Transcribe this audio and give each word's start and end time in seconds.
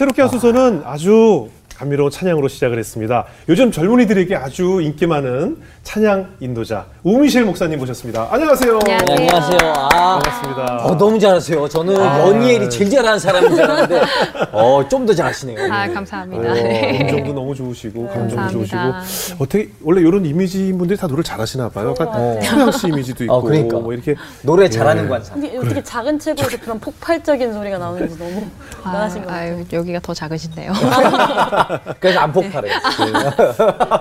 새롭게 0.00 0.22
한 0.22 0.30
수서는 0.30 0.80
아주 0.86 1.50
감미로운 1.80 2.10
찬양으로 2.10 2.46
시작을 2.48 2.78
했습니다. 2.78 3.24
요즘 3.48 3.72
젊은이들에게 3.72 4.36
아주 4.36 4.80
인기 4.82 5.06
많은 5.06 5.56
찬양 5.82 6.34
인도자 6.40 6.84
우미실 7.02 7.46
목사님 7.46 7.78
모셨습니다. 7.78 8.28
안녕하세요. 8.30 8.78
네, 8.80 8.98
안녕하세요. 9.08 9.72
아, 9.74 9.88
반갑습니다. 10.20 10.76
어, 10.84 10.98
너무 10.98 11.18
잘하세요. 11.18 11.66
저는 11.68 11.94
연예일이 11.94 12.68
제일 12.68 12.90
잘하는 12.90 13.18
사람인 13.18 13.54
줄 13.54 13.62
알았는데, 13.64 14.00
어, 14.52 14.86
좀 14.90 15.00
더 15.06 15.14
잘하시네요. 15.14 15.72
아, 15.72 15.86
어, 15.88 15.94
감사합니다. 15.94 16.52
네. 16.52 16.98
음정도 17.00 17.32
너무 17.32 17.54
좋으시고 17.54 18.08
감정도 18.08 18.36
감사합니다. 18.36 19.00
좋으시고 19.00 19.42
어떻게 19.44 19.70
원래 19.82 20.02
이런 20.02 20.26
이미지인 20.26 20.76
분들이 20.76 20.98
다 20.98 21.06
노래를 21.06 21.24
잘하시나 21.24 21.70
봐요. 21.70 21.94
약간 21.98 22.42
소양 22.42 22.70
씨 22.72 22.88
이미지도 22.88 23.24
있고 23.24 23.34
어, 23.34 23.40
그러니까. 23.40 23.78
뭐 23.78 23.94
이렇게 23.94 24.14
노래 24.42 24.68
잘하는 24.68 25.04
예. 25.06 25.08
관상. 25.08 25.40
근데 25.40 25.56
어떻게 25.56 25.82
작은 25.82 26.18
체구에서 26.18 26.58
그런 26.60 26.78
폭발적인 26.78 27.54
소리가 27.54 27.78
나오는지 27.78 28.18
너무 28.18 28.46
아, 28.82 28.90
대단하신 28.92 29.22
것 29.22 29.28
같아요. 29.28 29.56
아유, 29.56 29.64
여기가 29.72 30.00
더 30.00 30.12
작으신데요. 30.12 30.72
그래서 31.98 32.20
안 32.20 32.32
폭발해요. 32.32 32.74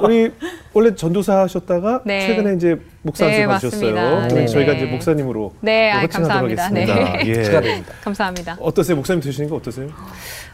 우리 0.04 0.31
원래 0.74 0.95
전도사 0.95 1.42
하셨다가 1.42 2.01
네. 2.06 2.27
최근에 2.27 2.56
이제 2.56 2.80
목사 3.01 3.25
네, 3.27 3.45
받으셨어요. 3.45 3.94
그럼 3.94 4.27
네, 4.27 4.45
저희가 4.48 4.74
네. 4.74 4.77
이제 4.77 4.86
목사님으로 4.88 5.54
네, 5.62 5.92
아, 5.92 6.01
호칭하도록 6.01 6.57
감사합니다. 6.57 6.69
네. 6.69 6.86
하겠습니다. 6.86 7.27
예. 7.27 7.44
축하드립니다. 7.44 7.94
감사합니다. 8.01 8.57
어떠세요? 8.60 8.95
목사님 8.95 9.21
되시는 9.21 9.50
거 9.50 9.56
어떠세요? 9.56 9.89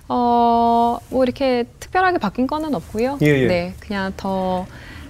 어, 0.08 0.98
뭐 1.10 1.24
이렇게 1.24 1.66
특별하게 1.80 2.18
바뀐 2.18 2.48
거는 2.48 2.76
없고요. 2.76 3.18
예, 3.22 3.28
예. 3.28 3.48
네, 3.48 3.74
그냥 3.80 4.14
더 4.18 4.66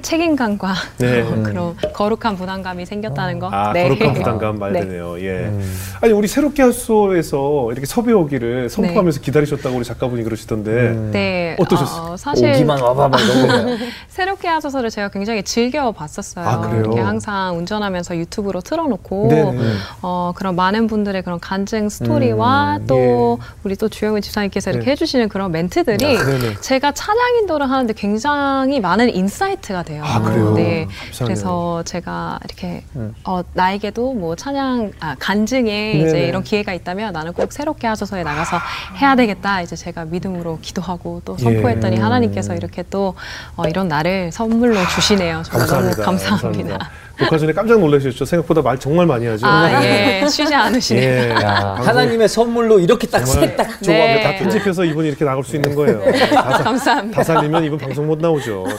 책임감과 0.05 0.73
네. 0.99 1.23
그런 1.43 1.75
거룩한 1.93 2.37
부담감이 2.37 2.85
생겼다는 2.85 3.39
거. 3.39 3.49
아, 3.49 3.73
네. 3.73 3.89
거룩한 3.89 4.13
부담감 4.13 4.59
말 4.59 4.71
네. 4.71 4.81
되네요. 4.81 5.19
예. 5.19 5.45
음. 5.45 5.77
아니 5.99 6.13
우리 6.13 6.27
새롭게 6.27 6.61
하소서에서 6.61 7.71
이렇게 7.71 7.87
섭외 7.87 8.13
오기를 8.13 8.69
선포하면서 8.69 9.21
기다리셨다고 9.21 9.75
우리 9.75 9.83
작가분이 9.83 10.23
그러시던데 10.23 10.71
음. 10.71 11.09
네, 11.11 11.55
어떠셨어요? 11.59 12.13
어, 12.13 12.17
사실 12.17 12.51
오기만 12.51 12.79
와봐봐 12.79 13.19
이런. 13.19 13.77
새롭게 14.07 14.47
하소서를 14.47 14.91
제가 14.91 15.09
굉장히 15.09 15.41
즐겨 15.41 15.91
봤었어요. 15.91 16.47
아, 16.47 16.61
그래요? 16.61 16.81
이렇게 16.81 16.99
항상 16.99 17.57
운전하면서 17.57 18.17
유튜브로 18.17 18.61
틀어놓고 18.61 19.27
네네. 19.29 19.57
어, 20.03 20.33
그런 20.35 20.55
많은 20.55 20.85
분들의 20.85 21.23
그런 21.23 21.39
간증 21.39 21.89
스토리와 21.89 22.77
음, 22.77 22.87
또 22.87 23.39
우리 23.63 23.75
또 23.75 23.89
주영훈 23.89 24.21
집사님께서 24.21 24.69
이렇게 24.69 24.85
네. 24.85 24.91
해주시는 24.91 25.29
그런 25.29 25.51
멘트들이 25.51 26.17
아. 26.17 26.61
제가 26.61 26.91
찬양 26.91 27.37
인도를 27.41 27.69
하는데 27.69 27.91
굉장히 27.93 28.79
많은 28.79 29.09
insight가 29.09 29.81
돼요. 29.81 29.94
아, 30.03 30.19
그래요? 30.21 30.53
네. 30.53 30.85
감사하네요. 30.85 31.25
그래서 31.25 31.83
제가 31.83 32.39
이렇게 32.45 32.83
음. 32.95 33.13
어, 33.23 33.41
나에게도 33.53 34.13
뭐 34.13 34.35
찬양 34.35 34.91
아, 34.99 35.15
간증에 35.19 35.93
이제 35.93 36.11
네네. 36.11 36.27
이런 36.27 36.43
기회가 36.43 36.73
있다면 36.73 37.13
나는 37.13 37.33
꼭 37.33 37.51
새롭게 37.51 37.87
하소서에 37.87 38.23
나가서 38.23 38.57
해야 39.01 39.15
되겠다. 39.15 39.61
이제 39.61 39.75
제가 39.75 40.05
믿음으로 40.05 40.59
기도하고 40.61 41.21
또 41.25 41.37
선포했더니 41.37 41.97
예. 41.97 42.01
하나님께서 42.01 42.55
이렇게 42.55 42.83
또 42.89 43.15
어, 43.55 43.67
이런 43.67 43.87
나를 43.87 44.31
선물로 44.31 44.75
주시네요. 44.95 45.43
정말 45.45 45.67
감사합니다. 45.67 45.95
너무 46.03 46.05
감사합니다. 46.05 46.89
녹화 47.17 47.37
전에 47.37 47.53
깜짝 47.53 47.79
놀라셨죠? 47.79 48.25
생각보다 48.25 48.61
말 48.61 48.77
정말 48.77 49.05
많이 49.05 49.25
하죠. 49.25 49.47
아, 49.47 49.81
예. 49.83 50.25
쉬지 50.27 50.53
않으시네요. 50.53 51.03
예. 51.03 51.29
야, 51.31 51.75
방송 51.75 51.87
하나님의 51.87 52.27
선물로 52.27 52.79
이렇게 52.79 53.07
딱 53.07 53.25
셋딱 53.25 53.67
네. 53.79 53.85
조합을 53.85 54.21
다 54.21 54.35
편집해서 54.43 54.83
이분이 54.83 55.07
이렇게 55.09 55.23
나갈 55.23 55.43
수 55.43 55.55
있는 55.55 55.73
거예요. 55.75 56.01
다, 56.33 56.41
감사합니다. 56.63 57.17
다 57.17 57.23
살리면 57.23 57.63
이분 57.63 57.77
방송 57.77 58.05
못 58.07 58.19
나오죠. 58.19 58.65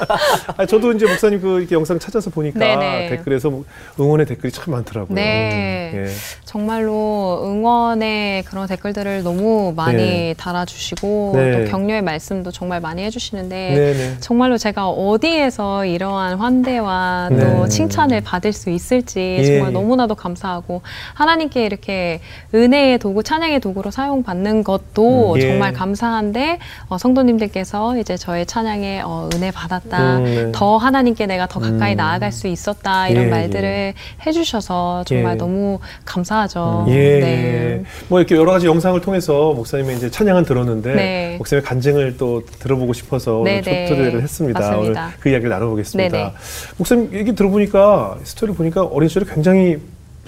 네. 0.08 0.54
아, 0.56 0.66
저도 0.66 0.92
이제 0.92 1.06
목사님 1.06 1.40
그 1.40 1.60
이렇게 1.60 1.74
영상 1.74 1.98
찾아서 1.98 2.30
보니까 2.30 2.58
네네. 2.58 3.08
댓글에서 3.10 3.50
뭐 3.50 3.64
응원의 3.98 4.26
댓글이 4.26 4.52
참 4.52 4.72
많더라고요. 4.74 5.14
네. 5.14 5.92
예. 5.94 6.06
정말로 6.44 7.42
응원의 7.44 8.44
그런 8.44 8.66
댓글들을 8.66 9.22
너무 9.22 9.72
많이 9.76 9.96
네. 9.96 10.34
달아주시고 10.36 11.32
네. 11.34 11.64
또 11.64 11.70
격려의 11.70 12.02
말씀도 12.02 12.50
정말 12.50 12.80
많이 12.80 13.02
해주시는데 13.04 13.70
네네. 13.74 14.16
정말로 14.20 14.58
제가 14.58 14.88
어디에서 14.88 15.84
이러한 15.84 16.38
환대와 16.38 17.28
또 17.30 17.36
네. 17.36 17.68
칭찬을 17.68 18.20
받을 18.22 18.52
수 18.52 18.70
있을지 18.70 19.20
예, 19.40 19.44
정말 19.44 19.68
예. 19.68 19.72
너무나도 19.72 20.14
감사하고 20.14 20.82
하나님께 21.14 21.64
이렇게 21.64 22.20
은혜의 22.54 22.98
도구, 22.98 23.22
찬양의 23.22 23.60
도구로 23.60 23.90
사용받는 23.90 24.64
것도 24.64 25.32
음, 25.34 25.36
예. 25.38 25.40
정말 25.42 25.72
감사한데 25.72 26.58
어, 26.88 26.98
성도님들께서 26.98 27.98
이제 27.98 28.16
저의 28.16 28.46
찬양에 28.46 29.02
어, 29.04 29.28
은혜 29.34 29.50
받았다, 29.50 29.89
음, 29.98 30.24
네. 30.24 30.52
더 30.52 30.76
하나님께 30.76 31.26
내가 31.26 31.46
더 31.46 31.60
가까이 31.60 31.94
음. 31.94 31.96
나아갈 31.96 32.32
수 32.32 32.46
있었다 32.46 33.08
이런 33.08 33.26
예, 33.26 33.28
말들을 33.28 33.94
해주셔서 34.26 35.04
정말 35.06 35.32
예. 35.32 35.36
너무 35.36 35.78
감사하죠. 36.04 36.86
예. 36.88 36.94
네. 37.20 37.82
뭐 38.08 38.20
이렇게 38.20 38.36
여러 38.36 38.52
가지 38.52 38.66
영상을 38.66 39.00
통해서 39.00 39.52
목사님의 39.52 39.96
이제 39.96 40.10
찬양은 40.10 40.44
들었는데 40.44 40.94
네. 40.94 41.34
목사님의 41.38 41.64
간증을 41.64 42.16
또 42.16 42.44
들어보고 42.46 42.92
싶어서 42.92 43.38
오늘 43.38 43.62
네, 43.62 43.70
네. 43.70 43.86
초대를 43.86 44.22
했습니다. 44.22 44.60
맞습니다. 44.60 45.02
오늘 45.02 45.12
그 45.20 45.28
이야기를 45.28 45.50
나눠보겠습니다. 45.50 46.16
네, 46.16 46.24
네. 46.24 46.32
목사님 46.76 47.10
얘기 47.12 47.34
들어보니까 47.34 48.18
스토리 48.24 48.52
보니까 48.52 48.84
어린 48.84 49.08
시절에 49.08 49.26
굉장히 49.32 49.78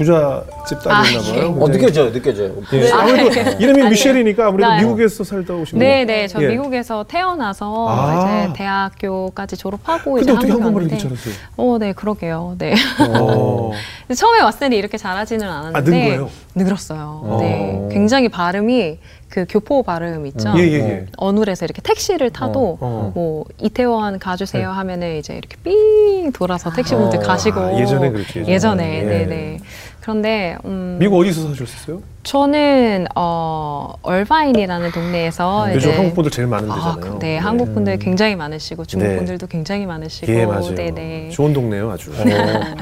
부잣집 0.03 0.83
딸이었나 0.83 1.19
아, 1.19 1.33
봐요. 1.33 1.57
어, 1.61 1.69
느껴져요, 1.69 2.13
느껴져요. 2.13 2.55
예. 2.73 2.91
아, 2.91 3.01
아무래도 3.01 3.31
네. 3.31 3.57
이름이 3.59 3.83
아니에요. 3.83 3.89
미셸이니까 3.91 4.47
아무래도 4.47 4.73
네. 4.73 4.83
미국에서 4.83 5.25
살다 5.25 5.55
오신 5.55 5.79
네, 5.79 6.05
거예요. 6.05 6.07
네. 6.07 6.29
저 6.29 6.43
예. 6.43 6.49
미국에서 6.49 7.05
태어나서 7.07 7.87
아. 7.89 8.47
이제 8.47 8.53
대학교까지 8.59 9.57
졸업하고 9.57 10.15
근데 10.15 10.23
이제 10.23 10.33
어떻게 10.33 10.49
한국에 10.49 10.63
한국말을 10.63 10.87
이렇게 10.89 11.03
잘하세요? 11.03 11.35
어, 11.57 11.79
네, 11.79 11.93
그러게요. 11.93 12.57
네. 12.59 12.75
어. 13.21 13.73
처음에 14.15 14.41
왔을 14.41 14.61
때는 14.61 14.77
이렇게 14.77 14.99
잘하지는 14.99 15.49
않았는데 15.49 15.79
아, 15.79 15.83
는 15.83 16.05
거예요? 16.05 16.31
늘었어요. 16.55 17.39
네. 17.41 17.73
어. 17.75 17.89
굉장히 17.93 18.29
발음이 18.29 18.99
그 19.33 19.47
교포 19.49 19.83
발음 19.83 20.27
있죠. 20.27 20.53
예, 20.59 20.61
예, 20.61 20.75
예. 20.75 21.07
어눌해서 21.17 21.65
이렇게 21.65 21.81
택시를 21.81 22.29
타도 22.29 22.77
어. 22.83 23.13
뭐 23.15 23.47
이태원 23.59 24.19
가주세요 24.19 24.69
하면은 24.69 25.17
이제 25.17 25.33
이렇게 25.35 25.57
삥 25.65 26.31
돌아서 26.33 26.71
택시분들 26.71 27.19
어. 27.21 27.23
가시고 27.23 27.59
아, 27.59 27.81
예전에 27.81 28.11
그랬죠, 28.11 28.41
예전에. 28.41 28.53
예전에 28.53 28.99
예. 28.99 29.03
네네 29.05 29.61
그런데 30.03 30.59
음, 30.67 30.99
미국 31.01 31.19
어디서 31.21 31.49
사셨어요? 31.49 32.03
저는 32.25 33.07
어 33.17 33.95
얼바인이라는 34.03 34.93
동네에서 34.93 35.69
요즘 35.75 35.79
이제 35.79 35.97
한국 35.97 36.15
분들 36.15 36.31
제일 36.31 36.49
많은 36.49 36.71
아, 36.71 36.75
데잖아요. 36.75 37.19
네, 37.19 37.39
한국 37.39 37.73
분들 37.73 37.99
굉장히 38.01 38.37
많으시고 38.37 38.85
중국 38.85 39.09
네. 39.09 39.17
분들도 39.17 39.47
굉장히 39.47 39.87
많으시고 39.87 40.31
예, 40.31 40.45
맞아요. 40.45 40.75
네네 40.75 41.31
좋은 41.31 41.55
동네요, 41.55 41.91
아주. 41.91 42.11
어, 42.11 42.25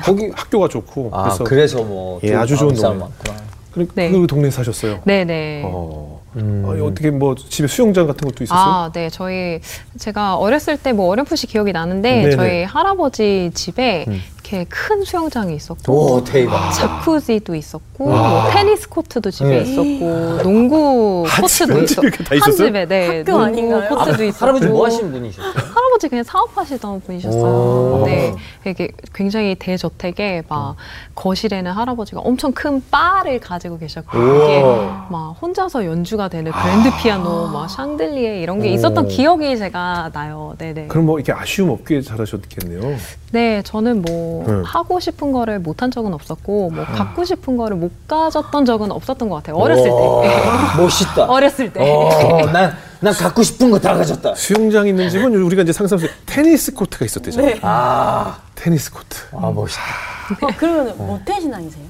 거기 0.03 0.31
학교가 0.35 0.67
좋고. 0.67 1.11
아 1.13 1.23
그래서 1.29 1.45
그래서 1.45 1.83
뭐 1.85 2.19
예, 2.25 2.35
아주 2.35 2.57
좋은 2.57 2.75
동네. 2.75 2.89
많구나. 2.99 3.37
그, 3.73 3.87
네. 3.95 4.11
그 4.11 4.27
동네에 4.27 4.51
사셨어요. 4.51 5.01
네네 5.05 5.63
어. 5.65 6.20
음. 6.37 6.65
아니, 6.69 6.81
어떻게 6.81 7.11
뭐 7.11 7.35
집에 7.35 7.67
수영장 7.67 8.07
같은 8.07 8.29
것도 8.29 8.45
있었어요? 8.45 8.61
아, 8.63 8.91
네. 8.93 9.09
저희 9.11 9.61
제가 9.99 10.37
어렸을 10.37 10.77
때 10.77 10.93
뭐 10.93 11.09
어렴풋이 11.09 11.47
기억이 11.47 11.73
나는데 11.73 12.23
네네. 12.23 12.37
저희 12.37 12.65
할아버지 12.65 13.51
집에 13.55 14.05
음. 14.09 14.21
이렇게 14.51 14.65
큰 14.69 15.05
수영장이 15.05 15.55
있었고 15.55 15.93
오 15.93 16.25
대박. 16.25 16.73
자쿠지도 16.73 17.55
있었고 17.55 18.09
와. 18.09 18.29
뭐 18.29 18.51
테니스 18.51 18.89
코트도 18.89 19.31
집에 19.31 19.49
네. 19.49 19.63
있었고 19.63 20.43
농구 20.43 21.25
한 21.29 21.43
코트도 21.43 21.83
있었고 21.83 22.03
이렇게 22.03 22.25
다 22.25 22.35
있었어요? 22.35 22.53
한 22.53 22.67
집에 22.67 22.87
네 22.87 23.19
학교 23.19 23.31
농구 23.33 23.45
아닌가요? 23.45 23.89
코트도 23.89 24.25
있었고 24.25 24.45
할아버지 24.45 24.67
뭐 24.67 24.87
하시는 24.87 25.13
분이셨어요? 25.13 25.53
할아버지 25.53 26.09
그냥 26.09 26.25
사업하시던 26.25 27.01
분이셨어요. 27.03 27.45
오. 27.45 28.03
네, 28.07 28.35
이게 28.67 28.89
굉장히 29.15 29.55
대저택에 29.55 30.43
막 30.49 30.75
거실에는 31.15 31.71
할아버지가 31.71 32.21
엄청 32.21 32.53
큰 32.53 32.83
바를 32.91 33.39
가지고 33.39 33.79
계셨고 33.79 34.19
이게. 34.19 34.63
막 35.11 35.37
혼자서 35.41 35.87
연주가 35.87 36.29
되는 36.29 36.51
그랜드 36.51 36.91
피아노, 37.01 37.49
막 37.49 37.69
샹들리에 37.69 38.41
이런 38.41 38.61
게 38.61 38.71
오. 38.71 38.73
있었던 38.73 39.07
기억이 39.09 39.57
제가 39.59 40.11
나요. 40.13 40.55
네네. 40.59 40.89
그럼 40.89 41.07
뭐 41.07 41.19
이렇게 41.19 41.33
아쉬움 41.33 41.71
없게 41.71 42.01
자라셨겠네요. 42.03 42.97
네, 43.33 43.63
저는 43.63 44.03
뭐 44.03 44.40
음. 44.49 44.63
하고 44.65 45.01
싶은 45.01 45.33
거를 45.33 45.59
못한 45.59 45.91
적은 45.91 46.13
없었고 46.15 46.71
뭐 46.71 46.85
갖고 46.85 47.25
싶은 47.25 47.57
거를 47.57 47.77
못 47.77 47.91
가졌던 48.09 48.65
적은 48.65 48.91
없었던 48.93 49.29
것 49.29 49.37
같아요. 49.37 49.57
어렸을 49.57 49.85
때. 49.85 49.91
오, 49.91 50.23
멋있다. 50.79 51.25
어렸을 51.27 51.73
때. 51.73 51.81
어, 51.81 52.47
난, 52.53 52.77
난 53.01 53.13
갖고 53.15 53.43
싶은 53.43 53.71
거 53.71 53.79
다 53.79 53.95
가졌다. 53.95 54.35
수영장 54.35 54.87
있는 54.87 55.09
집은 55.09 55.35
우리가 55.35 55.63
이제 55.63 55.73
상상할 55.73 56.07
수 56.09 56.15
테니스 56.27 56.75
코트가 56.75 57.05
있었대잖아요. 57.05 57.57
아, 57.63 58.39
테니스 58.55 58.93
코트. 58.93 59.17
아 59.33 59.51
멋있다. 59.51 59.83
어, 60.43 60.49
그러면 60.59 60.95
모태 60.99 61.41
신앙이세요? 61.41 61.85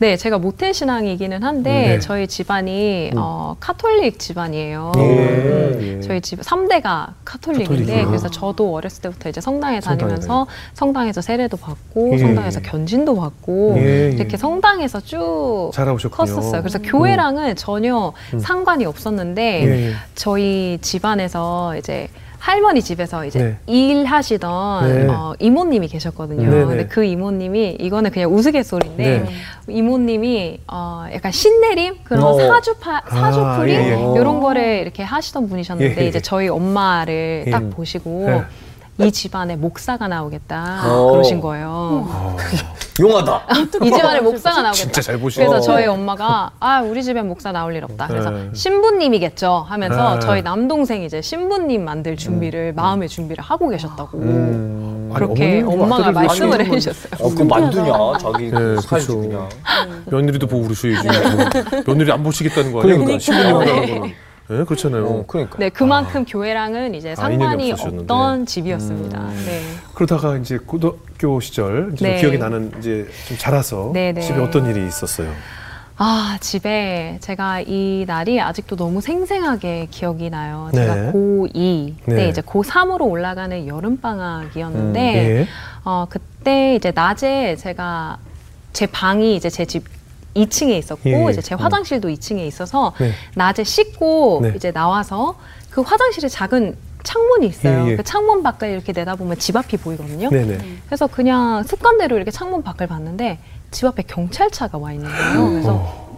네, 0.00 0.16
제가 0.16 0.38
모태 0.38 0.72
신앙이기는 0.72 1.42
한데 1.42 1.70
네. 1.70 1.98
저희 1.98 2.28
집안이 2.28 3.10
어, 3.16 3.56
카톨릭 3.58 4.20
집안이에요. 4.20 4.92
예, 4.96 5.00
음, 5.00 5.78
예. 5.82 6.00
저희 6.00 6.20
집 6.20 6.40
3대가 6.40 7.14
카톨릭인데 7.24 7.74
카톨릭이요? 7.74 8.06
그래서 8.06 8.28
저도 8.28 8.74
어렸을 8.74 9.02
때부터 9.02 9.28
이제 9.28 9.40
성당에 9.40 9.80
다니면서 9.80 10.46
성당에서 10.74 11.20
세례도 11.20 11.56
받고 11.56 12.14
예, 12.14 12.18
성당에서 12.18 12.60
예. 12.60 12.68
견진도 12.68 13.16
받고 13.16 13.74
예, 13.78 14.10
예. 14.10 14.10
이렇게 14.10 14.36
성당에서 14.36 15.00
쭉 15.00 15.72
자라셨군요. 15.74 16.10
컸었어요. 16.16 16.62
그래서 16.62 16.78
교회랑은 16.78 17.56
전혀 17.56 18.12
상관이 18.38 18.86
없었는데 18.86 19.64
예, 19.64 19.88
예. 19.88 19.92
저희 20.14 20.78
집안에서 20.80 21.76
이제 21.76 22.08
할머니 22.38 22.82
집에서 22.82 23.24
이제 23.24 23.38
네. 23.38 23.58
일하시던 23.66 24.88
네. 24.88 25.06
어, 25.08 25.34
이모님이 25.38 25.88
계셨거든요. 25.88 26.48
네네. 26.48 26.64
근데 26.64 26.86
그 26.86 27.04
이모님이 27.04 27.76
이거는 27.80 28.10
그냥 28.10 28.32
우스갯소리인데 28.32 29.18
네. 29.20 29.28
이모님이 29.68 30.60
어, 30.68 31.06
약간 31.12 31.32
신내림 31.32 31.98
그런 32.04 32.22
어. 32.22 32.38
사주파 32.38 33.02
사주풀이 33.08 33.72
예, 33.72 33.76
예. 33.76 34.12
이런 34.16 34.40
거를 34.40 34.62
이렇게 34.82 35.02
하시던 35.02 35.48
분이셨는데 35.48 36.00
예, 36.00 36.04
예. 36.04 36.08
이제 36.08 36.20
저희 36.20 36.48
엄마를 36.48 37.44
예. 37.46 37.50
딱 37.50 37.70
보시고 37.70 38.26
네. 38.26 38.42
이 39.00 39.12
집안에 39.12 39.54
목사가 39.54 40.08
나오겠다 40.08 40.82
어. 40.86 41.12
그러신 41.12 41.40
거예요. 41.40 42.08
용하다. 43.00 43.42
이 43.84 43.90
집안에 43.92 44.20
목사가 44.22 44.56
나오겠다. 44.62 44.72
진짜 44.72 45.00
잘 45.00 45.18
보시네. 45.18 45.46
그래서 45.46 45.58
어. 45.58 45.60
저희 45.60 45.86
엄마가 45.86 46.50
아 46.58 46.80
우리 46.80 47.04
집엔 47.04 47.28
목사 47.28 47.52
나올 47.52 47.76
일 47.76 47.84
없다. 47.84 48.08
그래서 48.08 48.30
네. 48.30 48.50
신부님이겠죠 48.52 49.64
하면서 49.68 50.14
네. 50.14 50.20
저희 50.20 50.42
남동생 50.42 51.04
이제 51.04 51.22
신부님 51.22 51.84
만들 51.84 52.16
준비를 52.16 52.72
마음의 52.72 53.08
준비를 53.08 53.42
하고 53.44 53.68
계셨다고 53.68 54.18
음. 54.18 55.10
그렇게 55.14 55.44
아니, 55.44 55.62
엄마가 55.62 56.10
말씀을 56.10 56.66
해주셨어요. 56.66 57.12
어, 57.20 57.34
그 57.34 57.42
만두냐, 57.42 58.18
자기 58.20 58.50
네. 58.50 58.76
그냥. 59.06 59.48
며느리도 60.06 60.46
보고 60.48 60.64
그러셔야지. 60.64 61.06
뭐 61.08 61.82
며느리 61.86 62.10
안 62.10 62.22
보시겠다는 62.24 62.72
거 62.72 62.82
아니에요? 62.82 62.98
그러니까 62.98 63.18
신부님 63.20 63.58
네. 63.60 63.64
나가는 63.72 64.00
거는. 64.00 64.14
네, 64.48 64.64
그렇잖아요. 64.64 65.04
어, 65.06 65.24
그러니까. 65.26 65.58
네, 65.58 65.68
그만큼 65.68 66.24
교회랑은 66.24 66.94
이제 66.94 67.12
아, 67.12 67.14
상관이 67.16 67.72
없으셨는데. 67.72 68.02
없던 68.12 68.46
집이었습니다. 68.46 69.20
음. 69.20 69.42
네. 69.46 69.60
그러다가 69.94 70.36
이제 70.38 70.56
고등학교 70.56 71.38
시절 71.40 71.88
이제 71.92 71.96
좀 71.96 72.08
네. 72.08 72.20
기억이 72.20 72.38
나는 72.38 72.72
이제 72.78 73.06
좀 73.26 73.36
자라서 73.36 73.90
네, 73.92 74.12
네. 74.12 74.22
집에 74.22 74.40
어떤 74.40 74.66
일이 74.66 74.86
있었어요. 74.86 75.30
아, 75.98 76.38
집에 76.40 77.18
제가 77.20 77.60
이 77.60 78.04
날이 78.06 78.40
아직도 78.40 78.76
너무 78.76 79.00
생생하게 79.02 79.88
기억이 79.90 80.30
나요. 80.30 80.70
네. 80.72 80.80
제가 80.86 80.94
고2 81.12 81.94
때 82.06 82.14
네. 82.14 82.28
이제 82.30 82.40
고3으로 82.40 83.02
올라가는 83.02 83.66
여름방학이었는데, 83.66 85.00
예. 85.40 85.46
어, 85.84 86.06
그때 86.08 86.74
이제 86.76 86.90
낮에 86.94 87.56
제가 87.56 88.16
제 88.72 88.86
방이 88.86 89.36
이제 89.36 89.50
제 89.50 89.64
집 89.66 89.84
2층에 90.46 90.78
있었고, 90.78 91.10
예, 91.10 91.26
예. 91.26 91.30
이제 91.30 91.40
제 91.40 91.54
화장실도 91.54 92.08
2층에 92.08 92.46
있어서, 92.46 92.92
네. 92.98 93.12
낮에 93.34 93.64
씻고 93.64 94.40
네. 94.42 94.52
이제 94.56 94.72
나와서 94.72 95.36
그 95.70 95.80
화장실에 95.80 96.28
작은 96.28 96.76
창문이 97.02 97.46
있어요. 97.46 97.86
예, 97.86 97.92
예. 97.92 97.96
그 97.96 98.02
창문 98.02 98.42
밖을 98.42 98.68
이렇게 98.68 98.92
내다보면 98.92 99.38
집 99.38 99.56
앞이 99.56 99.76
보이거든요. 99.78 100.28
네네. 100.28 100.58
그래서 100.86 101.06
그냥 101.06 101.62
습관대로 101.62 102.16
이렇게 102.16 102.30
창문 102.30 102.62
밖을 102.62 102.86
봤는데 102.86 103.38
집 103.70 103.86
앞에 103.86 104.02
경찰차가 104.02 104.78
와 104.78 104.92
있는 104.92 105.08
거예요. 105.10 105.50
그래서 105.50 105.72
어. 105.74 106.08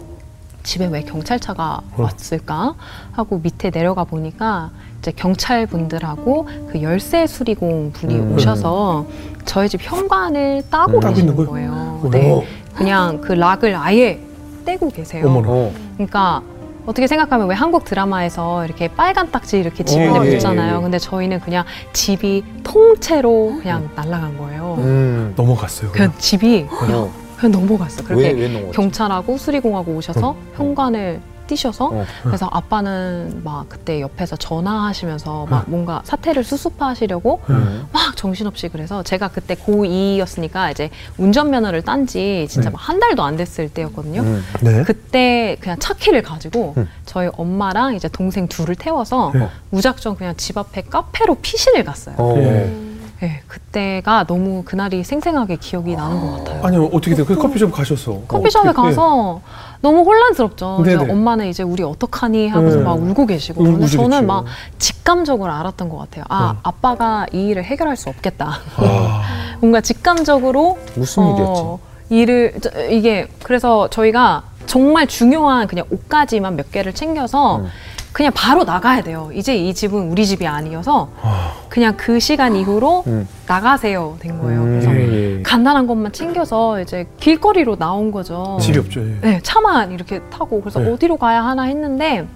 집에 0.62 0.86
왜 0.86 1.02
경찰차가 1.02 1.80
왔을까 1.96 2.74
하고 3.12 3.38
밑에 3.38 3.70
내려가 3.70 4.04
보니까 4.04 4.70
이제 4.98 5.10
경찰 5.12 5.66
분들하고 5.66 6.48
그 6.70 6.82
열쇠 6.82 7.26
수리공 7.26 7.92
분이 7.92 8.14
음. 8.14 8.34
오셔서 8.34 9.06
저희 9.46 9.68
집 9.68 9.80
현관을 9.82 10.64
따고 10.70 10.98
음. 10.98 11.00
계시는 11.00 11.36
거예요. 11.36 12.00
오. 12.04 12.10
네, 12.10 12.46
그냥 12.74 13.20
그 13.20 13.32
락을 13.32 13.74
아예 13.76 14.20
떼고 14.64 14.88
계세요. 14.90 15.26
어머나. 15.26 15.48
어. 15.48 15.72
그러니까 15.94 16.42
어떻게 16.86 17.06
생각하면 17.06 17.48
왜 17.48 17.54
한국 17.54 17.84
드라마에서 17.84 18.64
이렇게 18.64 18.88
빨간 18.88 19.30
딱지 19.30 19.58
이렇게 19.58 19.82
어, 19.82 19.86
집에 19.86 20.04
예, 20.06 20.30
붙잖아요. 20.30 20.72
예, 20.74 20.78
예. 20.78 20.82
근데 20.82 20.98
저희는 20.98 21.40
그냥 21.40 21.64
집이 21.92 22.44
통째로 22.64 23.58
그냥 23.60 23.88
날아간 23.94 24.38
거예요. 24.38 24.76
음. 24.78 25.32
넘어갔어요. 25.36 25.90
그냥 25.92 26.12
집이 26.18 26.66
어. 26.70 27.12
그냥 27.38 27.52
넘어갔어. 27.52 28.04
그렇게 28.04 28.32
왜, 28.32 28.48
왜? 28.48 28.70
경찰하고 28.72 29.36
수리공하고 29.38 29.92
오셔서 29.92 30.36
현관을 30.56 31.20
뛰셔서 31.50 31.86
어. 31.86 32.04
그래서 32.22 32.48
아빠는 32.52 33.40
막 33.42 33.68
그때 33.68 34.00
옆에서 34.00 34.36
전화하시면서 34.36 35.46
막 35.50 35.62
어. 35.62 35.64
뭔가 35.66 36.00
사태를 36.04 36.44
수습하시려고 36.44 37.40
음. 37.50 37.88
막 37.92 38.16
정신없이 38.16 38.68
그래서 38.68 39.02
제가 39.02 39.28
그때 39.28 39.54
고2였으니까 39.56 40.70
이제 40.70 40.90
운전면허를 41.18 41.82
딴 41.82 42.00
지 42.06 42.46
진짜 42.48 42.70
네. 42.70 42.72
막한 42.74 42.98
달도 42.98 43.22
안 43.22 43.36
됐을 43.36 43.68
때였거든요. 43.68 44.22
음. 44.22 44.42
네. 44.62 44.82
그때 44.84 45.56
그냥 45.60 45.78
차 45.78 45.92
키를 45.94 46.22
가지고 46.22 46.74
음. 46.78 46.88
저희 47.04 47.28
엄마랑 47.36 47.94
이제 47.94 48.08
동생 48.08 48.48
둘을 48.48 48.74
태워서 48.74 49.30
네. 49.34 49.48
무작정 49.68 50.16
그냥 50.16 50.34
집 50.36 50.56
앞에 50.56 50.82
카페로 50.88 51.36
피신을 51.42 51.84
갔어요. 51.84 52.14
어. 52.18 52.34
예. 52.38 52.72
네, 53.20 53.42
그때가 53.48 54.24
너무 54.24 54.62
그날이 54.64 55.04
생생하게 55.04 55.56
기억이 55.56 55.94
나는 55.94 56.20
것 56.20 56.38
같아요. 56.38 56.64
아니 56.64 56.76
어떻게 56.78 57.14
돼? 57.14 57.22
그 57.22 57.36
커피숍 57.36 57.70
가셔서 57.70 58.22
커피숍에 58.26 58.70
어떻게- 58.70 58.82
가서 58.88 59.42
너무 59.80 60.02
혼란스럽죠. 60.02 60.82
엄마는 61.08 61.46
이제 61.46 61.62
우리 61.62 61.82
어떡하니 61.82 62.48
하고서 62.48 62.78
네. 62.78 62.84
막 62.84 62.98
울고 63.00 63.26
계시고 63.26 63.62
근데 63.64 63.86
저는. 63.86 64.26
막 64.26 64.44
직감적으로 64.78 65.50
알았던 65.50 65.88
것 65.88 65.96
같아요. 65.98 66.24
아 66.28 66.52
네. 66.52 66.58
아빠가 66.62 67.26
이 67.32 67.46
일을 67.48 67.64
해결할 67.64 67.96
수 67.96 68.08
없겠다. 68.10 68.58
아, 68.76 69.22
뭔가 69.60 69.80
직감적으로 69.80 70.78
무슨 70.94 71.22
일이었지? 71.32 71.62
어, 71.64 71.78
일을 72.10 72.54
저, 72.60 72.70
이게 72.88 73.28
그래서 73.42 73.88
저희가 73.88 74.42
정말 74.66 75.06
중요한 75.06 75.66
그냥 75.66 75.86
옷가지만 75.90 76.56
몇 76.56 76.70
개를 76.70 76.92
챙겨서 76.92 77.56
음. 77.56 77.66
그냥 78.12 78.32
바로 78.34 78.64
나가야 78.64 79.02
돼요. 79.02 79.30
이제 79.32 79.56
이 79.56 79.72
집은 79.72 80.10
우리 80.10 80.26
집이 80.26 80.46
아니어서 80.46 81.10
아. 81.22 81.52
그냥 81.68 81.96
그 81.96 82.18
시간 82.18 82.56
이후로 82.56 83.04
음. 83.06 83.28
나가세요 83.46 84.16
된 84.18 84.40
거예요. 84.40 84.62
음, 84.62 84.80
그래서 84.80 84.94
예, 84.94 85.36
예. 85.38 85.42
간단한 85.42 85.86
것만 85.86 86.12
챙겨서 86.12 86.80
이제 86.80 87.06
길거리로 87.20 87.76
나온 87.76 88.10
거죠. 88.10 88.58
집이 88.60 88.78
없죠. 88.78 89.00
예. 89.00 89.16
네, 89.20 89.40
차만 89.42 89.92
이렇게 89.92 90.20
타고 90.30 90.60
그래서 90.60 90.80
네. 90.80 90.90
어디로 90.90 91.18
가야 91.18 91.44
하나 91.44 91.62
했는데 91.64 92.26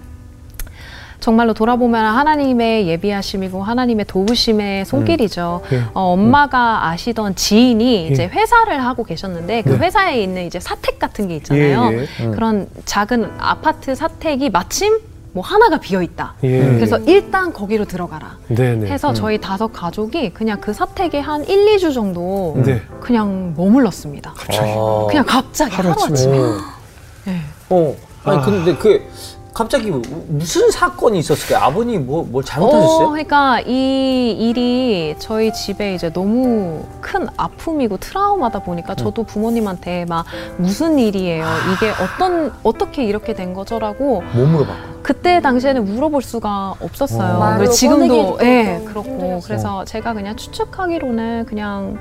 정말로 1.19 1.53
돌아보면 1.53 2.05
하나님의 2.05 2.87
예비하심이고 2.87 3.63
하나님의 3.63 4.05
도우심의 4.05 4.85
손길이죠. 4.85 5.61
예. 5.73 5.81
어, 5.93 6.13
엄마가 6.13 6.87
아시던 6.89 7.35
지인이 7.35 8.05
예. 8.05 8.07
이제 8.07 8.27
회사를 8.27 8.81
하고 8.81 9.03
계셨는데 9.03 9.63
그 9.63 9.69
네. 9.71 9.77
회사에 9.77 10.21
있는 10.21 10.45
이제 10.45 10.59
사택 10.59 10.99
같은 10.99 11.27
게 11.27 11.35
있잖아요. 11.37 11.89
예, 11.91 11.97
예. 11.97 12.25
음. 12.25 12.31
그런 12.31 12.67
작은 12.85 13.31
아파트 13.39 13.93
사택이 13.93 14.51
마침 14.51 14.99
뭐 15.35 15.43
하나가 15.43 15.77
비어 15.77 16.01
있다. 16.01 16.35
예. 16.45 16.59
그래서 16.59 16.97
일단 16.99 17.51
거기로 17.51 17.83
들어가라. 17.83 18.37
네네. 18.47 18.87
해서 18.89 19.11
저희 19.11 19.37
다섯 19.37 19.67
가족이 19.67 20.29
그냥 20.29 20.61
그 20.61 20.71
사택에 20.71 21.19
한 21.19 21.43
1, 21.43 21.75
2주 21.75 21.93
정도 21.93 22.53
네. 22.65 22.81
그냥 23.01 23.53
머물렀습니다. 23.57 24.31
갑자기. 24.33 24.71
아. 24.71 25.07
그냥 25.09 25.25
갑자기 25.25 25.75
하루아침에. 25.75 26.05
하루아침에. 26.05 26.39
어. 26.39 26.57
네. 27.25 27.41
어. 27.69 27.95
아니 28.23 28.37
아. 28.37 28.41
근데 28.45 28.75
그 28.77 29.05
갑자기 29.55 29.89
무슨 29.89 30.69
사건이 30.69 31.17
있었을까요? 31.19 31.63
아버님 31.63 32.05
뭐, 32.05 32.27
뭘 32.29 32.43
잘못하셨어요? 32.43 33.07
어, 33.07 33.09
그러니까 33.09 33.61
이 33.61 34.31
일이 34.37 35.15
저희 35.17 35.53
집에 35.53 35.95
이제 35.95 36.11
너무 36.11 36.83
큰 36.99 37.25
아픔이고 37.37 37.95
트라우마다 37.95 38.59
보니까 38.59 38.95
저도 38.95 39.23
부모님한테 39.23 40.03
막 40.09 40.25
무슨 40.57 40.99
일이에요? 40.99 41.45
이게 41.73 41.89
어떤 42.03 42.51
어떻게 42.63 43.05
이렇게 43.05 43.33
된 43.33 43.53
거죠라고 43.53 44.23
뭐 44.33 44.45
물어봤고? 44.45 44.95
그때 45.01 45.39
당시에는 45.39 45.85
물어볼 45.85 46.21
수가 46.21 46.73
없었어요. 46.81 47.37
어. 47.39 47.55
그리고 47.57 47.71
지금도 47.71 48.35
꺼내기도 48.35 48.45
예좀 48.45 48.85
그렇고 48.85 49.09
힘들었어요. 49.09 49.39
그래서 49.45 49.85
제가 49.85 50.13
그냥 50.13 50.35
추측하기로는 50.35 51.45
그냥 51.45 51.97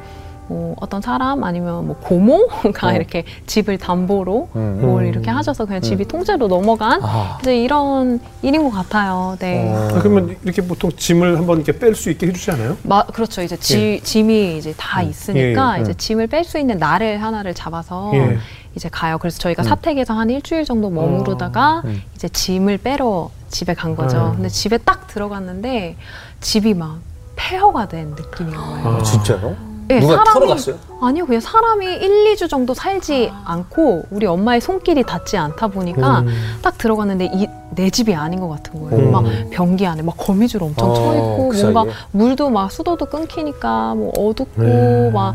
뭐 0.47 0.77
어떤 0.81 1.01
사람 1.01 1.43
아니면 1.45 1.87
뭐 1.87 1.97
고모가 1.97 2.89
어. 2.89 2.93
이렇게 2.93 3.25
집을 3.47 3.79
담보로 3.79 4.49
음. 4.57 4.79
뭘 4.83 5.07
이렇게 5.07 5.31
하셔서 5.31 5.65
그냥 5.65 5.81
집이 5.81 6.07
통째로 6.07 6.49
넘어간 6.49 7.01
아. 7.03 7.39
이제 7.41 7.57
이런 7.63 8.21
일인 8.43 8.63
것 8.65 8.71
같아요. 8.71 9.37
네. 9.39 9.73
어. 9.73 9.89
아, 9.95 9.99
그러면 10.01 10.37
이렇게 10.43 10.63
보통 10.63 10.91
짐을 10.93 11.39
한번 11.39 11.63
이렇게 11.63 11.79
뺄 11.79 11.95
수 11.95 12.11
있게 12.11 12.27
해주지 12.27 12.51
않아요? 12.53 12.77
마, 12.83 13.05
그렇죠. 13.05 13.43
이제 13.43 13.57
지, 13.57 14.01
짐이 14.03 14.59
이제 14.59 14.75
다 14.77 15.01
있으니까 15.03 15.75
예, 15.75 15.79
예. 15.79 15.83
이제 15.83 15.95
짐을 15.95 16.27
뺄 16.27 16.45
수 16.45 16.59
있는 16.59 16.79
날을 16.79 17.23
하나를 17.23 17.55
잡아서 17.55 18.11
예. 18.15 18.39
이제 18.75 18.89
가요. 18.91 19.19
그래서 19.19 19.39
저희가 19.39 19.63
사택에서 19.63 20.15
한 20.15 20.29
일주일 20.31 20.65
정도 20.65 20.91
머무르다가 20.91 21.83
음. 21.85 22.03
이제 22.15 22.29
짐을 22.29 22.79
빼러 22.79 23.31
집에 23.49 23.73
간 23.73 23.95
거죠. 23.97 24.19
아. 24.19 24.33
근데 24.33 24.49
집에 24.49 24.79
딱 24.79 25.07
들어갔는데 25.07 25.97
집이 26.41 26.75
막 26.75 26.99
폐허가 27.37 27.89
된 27.89 28.11
느낌인 28.11 28.55
거예요. 28.55 28.89
아. 28.89 28.97
어, 28.97 29.03
진짜요? 29.03 29.74
네, 29.87 30.01
누가 30.01 30.17
사람이- 30.25 30.33
털어갔어요? 30.35 30.77
아니요, 31.01 31.27
그냥 31.27 31.41
사람이 31.41 31.85
1, 31.87 32.35
2주 32.35 32.49
정도 32.49 32.73
살지 32.75 33.31
않고 33.45 34.05
우리 34.11 34.27
엄마의 34.27 34.61
손길이 34.61 35.03
닿지 35.03 35.37
않다 35.37 35.69
보니까 35.69 36.21
음. 36.21 36.59
딱 36.63 36.79
들어갔는데 36.79 37.31
이, 37.35 37.47
내 37.75 37.91
집이 37.91 38.15
아닌 38.15 38.41
것 38.41 38.49
같은 38.49 38.81
거예요. 38.81 38.97
음. 39.07 39.13
막 39.13 39.25
변기 39.51 39.87
안에 39.87 40.03
막 40.03 40.15
거미줄 40.17 40.63
엄청 40.63 40.91
어, 40.91 40.95
쳐 40.95 41.15
있고 41.15 41.49
그 41.51 41.57
뭔가 41.61 41.83
사이에? 41.83 41.93
물도 42.13 42.51
막 42.51 42.73
수도도 42.73 43.07
끊기니까 43.07 43.95
뭐 43.95 44.11
어둡고 44.17 44.63
네. 44.63 45.11
막 45.13 45.35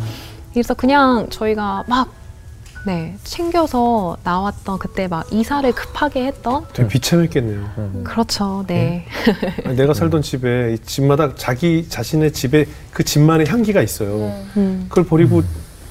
그래서 0.54 0.74
그냥 0.74 1.28
저희가 1.30 1.84
막 1.88 2.08
네, 2.86 3.16
챙겨서 3.24 4.18
나왔던 4.24 4.80
그때 4.80 5.08
막 5.08 5.26
이사를 5.32 5.70
급하게 5.74 6.26
했던 6.28 6.66
되게 6.74 6.88
비참했겠네요. 6.88 7.60
음. 7.78 8.02
그렇죠. 8.06 8.64
네. 8.68 9.06
아니, 9.66 9.76
내가 9.76 9.94
살던 9.94 10.22
집에 10.22 10.74
이 10.74 10.80
집마다 10.80 11.36
자기 11.36 11.88
자신의 11.90 12.32
집에 12.32 12.66
그 12.92 13.04
집만의 13.04 13.48
향기가 13.48 13.82
있어요. 13.82 14.18
네. 14.18 14.44
음, 14.58 14.86
그걸 14.88 15.06
버리고 15.06 15.42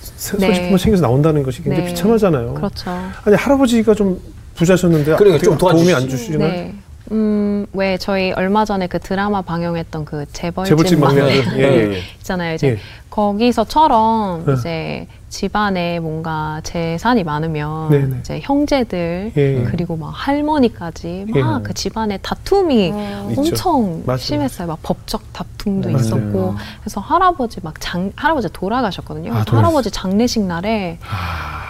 세- 0.01 0.39
네. 0.39 0.47
소식품을 0.49 0.79
챙겨서 0.79 1.03
나온다는 1.03 1.43
것이 1.43 1.63
굉장히 1.63 1.85
네. 1.85 1.91
비참하잖아요. 1.91 2.55
그렇죠. 2.55 2.91
아니 3.25 3.37
할아버지가 3.37 3.95
좀 3.95 4.21
부자셨는데 4.55 5.15
그러니까 5.17 5.35
어떻게 5.37 5.45
좀 5.45 5.59
도와주시- 5.59 5.71
도움이 5.73 5.95
안 5.95 6.09
주시나요? 6.09 6.51
네. 6.51 6.75
음, 7.13 7.67
왜 7.75 7.97
저희 7.99 8.33
얼마 8.33 8.65
전에 8.65 8.87
그 8.87 8.99
드라마 8.99 9.41
방영했던 9.43 10.05
그 10.07 10.25
재벌집, 10.33 10.71
재벌집 10.71 10.99
막내 11.01 11.21
막내 11.21 11.41
아들. 11.41 11.53
예, 11.61 11.63
예, 11.63 11.93
예. 11.95 11.99
있잖아요. 12.19 12.55
이제 12.55 12.67
예. 12.69 12.79
거기서처럼 13.11 14.45
네. 14.47 14.53
이제 14.55 15.07
집안에 15.29 16.01
뭔가 16.01 16.61
재산이 16.65 17.23
많으면 17.25 17.91
네, 17.91 17.99
네. 18.07 18.17
이제 18.21 18.41
형제들 18.43 19.33
예, 19.37 19.61
예. 19.61 19.65
그리고 19.65 19.97
막 19.97 20.11
할머니까지 20.15 21.27
예. 21.35 21.41
막그 21.43 21.75
집안에 21.75 22.19
다툼이 22.19 22.91
음. 22.91 23.27
있죠. 23.31 23.41
엄청 23.41 24.03
맞아요. 24.07 24.19
심했어요. 24.19 24.69
막 24.69 24.79
법적 24.83 25.33
다툼도 25.33 25.91
맞아요. 25.91 26.01
있었고 26.03 26.55
그래서 26.81 27.01
할아버지 27.01 27.61
막 27.63 27.75
장 27.81 28.11
할아버지 28.17 28.49
돌아가셨거든요. 28.53 29.33
아. 29.35 29.45
할아버지 29.47 29.91
장례식 29.91 30.43
날에 30.45 30.99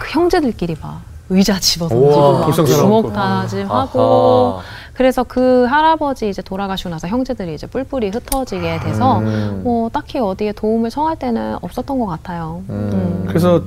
그 0.01 0.09
형제들끼리 0.11 0.75
막 0.81 1.01
의자 1.29 1.59
집어 1.59 1.85
우와, 1.85 1.89
던지고 1.89 2.31
막 2.39 2.45
불상사나웠구나. 2.45 2.87
주먹 2.87 3.13
다짐하고 3.13 4.53
아하. 4.57 4.63
그래서 4.99 5.23
그 5.23 5.63
할아버지 5.63 6.27
이제 6.27 6.41
돌아가시고 6.41 6.89
나서 6.89 7.07
형제들이 7.07 7.53
이제 7.53 7.65
뿔뿔이 7.67 8.09
흩어지게 8.09 8.81
돼서 8.81 9.19
음. 9.19 9.61
뭐 9.63 9.87
딱히 9.87 10.19
어디에 10.19 10.51
도움을 10.51 10.89
청할 10.89 11.15
때는 11.15 11.55
없었던 11.61 11.97
것 11.97 12.05
같아요. 12.05 12.61
음. 12.69 12.89
음. 12.91 13.23
그래서 13.25 13.63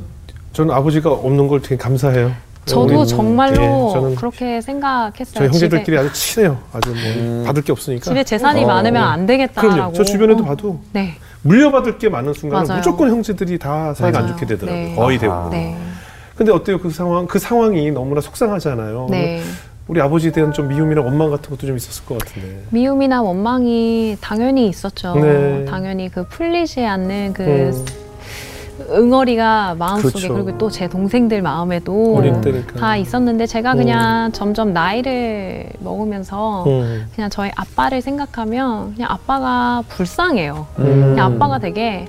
저는 0.52 0.74
아버지가 0.74 1.10
없는 1.10 1.48
걸 1.48 1.62
되게 1.62 1.78
감사해요. 1.78 2.32
저도 2.66 3.00
우리- 3.00 3.06
정말로 3.06 4.10
예, 4.10 4.14
그렇게 4.14 4.60
생각했어요. 4.60 5.32
저희 5.34 5.48
형제들끼리 5.48 5.96
집에, 5.96 5.98
아주 5.98 6.12
친해요. 6.12 6.58
아주 6.70 6.90
뭐 6.90 6.98
음. 6.98 7.44
받을 7.46 7.62
게 7.62 7.72
없으니까. 7.72 8.04
집에 8.04 8.24
재산이 8.24 8.64
어. 8.64 8.66
많으면 8.66 9.02
안 9.02 9.24
되겠다라고. 9.24 9.72
그럼요. 9.74 9.92
저 9.94 10.04
주변에도 10.04 10.42
어. 10.42 10.46
봐도 10.48 10.80
네, 10.92 11.14
물려받을 11.44 11.96
게 11.96 12.10
많은 12.10 12.34
순간은 12.34 12.68
맞아요. 12.68 12.78
무조건 12.80 13.08
형제들이 13.08 13.58
다 13.58 13.94
사이가 13.94 14.18
안 14.18 14.24
맞아요. 14.26 14.36
좋게 14.36 14.46
되더라고요. 14.54 14.84
네. 14.84 14.94
거의. 14.94 15.18
대부분. 15.18 15.50
네, 15.50 15.78
근데 16.36 16.52
어때요? 16.52 16.78
그 16.78 16.90
상황, 16.90 17.26
그 17.26 17.38
상황이 17.38 17.90
너무나 17.90 18.20
속상하잖아요. 18.20 19.06
네. 19.10 19.42
우리 19.92 20.00
아버지에 20.00 20.32
대한 20.32 20.52
좀 20.54 20.68
미움이나 20.68 21.02
원망 21.02 21.30
같은 21.30 21.50
것도 21.50 21.66
좀 21.66 21.76
있었을 21.76 22.06
것 22.06 22.16
같은데. 22.16 22.62
미움이나 22.70 23.20
원망이 23.20 24.16
당연히 24.22 24.66
있었죠. 24.68 25.14
네. 25.16 25.66
당연히 25.66 26.08
그 26.08 26.26
풀리지 26.28 26.82
않는 26.82 27.34
그 27.34 27.42
음. 27.42 27.84
응어리가 28.90 29.75
마음속에 29.78 30.12
그렇죠. 30.28 30.32
그리고 30.32 30.56
또 30.56 30.70
제 30.70 30.88
동생들 30.88 31.42
마음에도. 31.42 32.22
다 32.80 32.96
있었는데 32.96 33.44
제가 33.44 33.72
음. 33.72 33.76
그냥 33.76 34.32
점점 34.32 34.72
나이를 34.72 35.66
먹으면서 35.80 36.64
음. 36.66 37.06
그냥 37.14 37.28
저희 37.28 37.50
아빠를 37.54 38.00
생각하면 38.00 38.94
그냥 38.94 39.11
아빠가 39.11 39.82
불쌍해요. 39.90 40.66
음. 40.78 40.84
그냥 41.14 41.34
아빠가 41.34 41.58
되게 41.58 42.06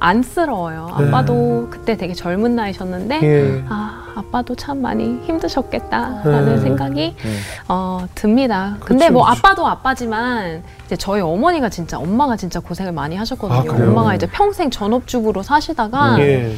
안쓰러워요. 0.00 0.96
네. 0.98 1.08
아빠도 1.08 1.68
그때 1.70 1.96
되게 1.96 2.14
젊은 2.14 2.56
나이셨는데 2.56 3.20
예. 3.22 3.64
아 3.68 4.06
아빠도 4.16 4.54
참 4.54 4.80
많이 4.82 5.20
힘드셨겠다라는 5.24 6.48
음. 6.48 6.60
생각이 6.60 7.14
음. 7.24 7.38
어, 7.68 8.06
듭니다. 8.14 8.76
근데 8.80 9.06
그렇죠, 9.06 9.12
뭐 9.12 9.24
그렇죠. 9.24 9.38
아빠도 9.38 9.66
아빠지만 9.68 10.62
이제 10.86 10.96
저희 10.96 11.20
어머니가 11.20 11.68
진짜 11.68 11.98
엄마가 11.98 12.36
진짜 12.36 12.60
고생을 12.60 12.92
많이 12.92 13.16
아, 13.16 13.20
하셨거든요. 13.20 13.72
그래요? 13.72 13.90
엄마가 13.90 14.14
이제 14.14 14.26
평생 14.26 14.70
전업주부로 14.70 15.42
사시다가 15.42 16.18
예. 16.20 16.54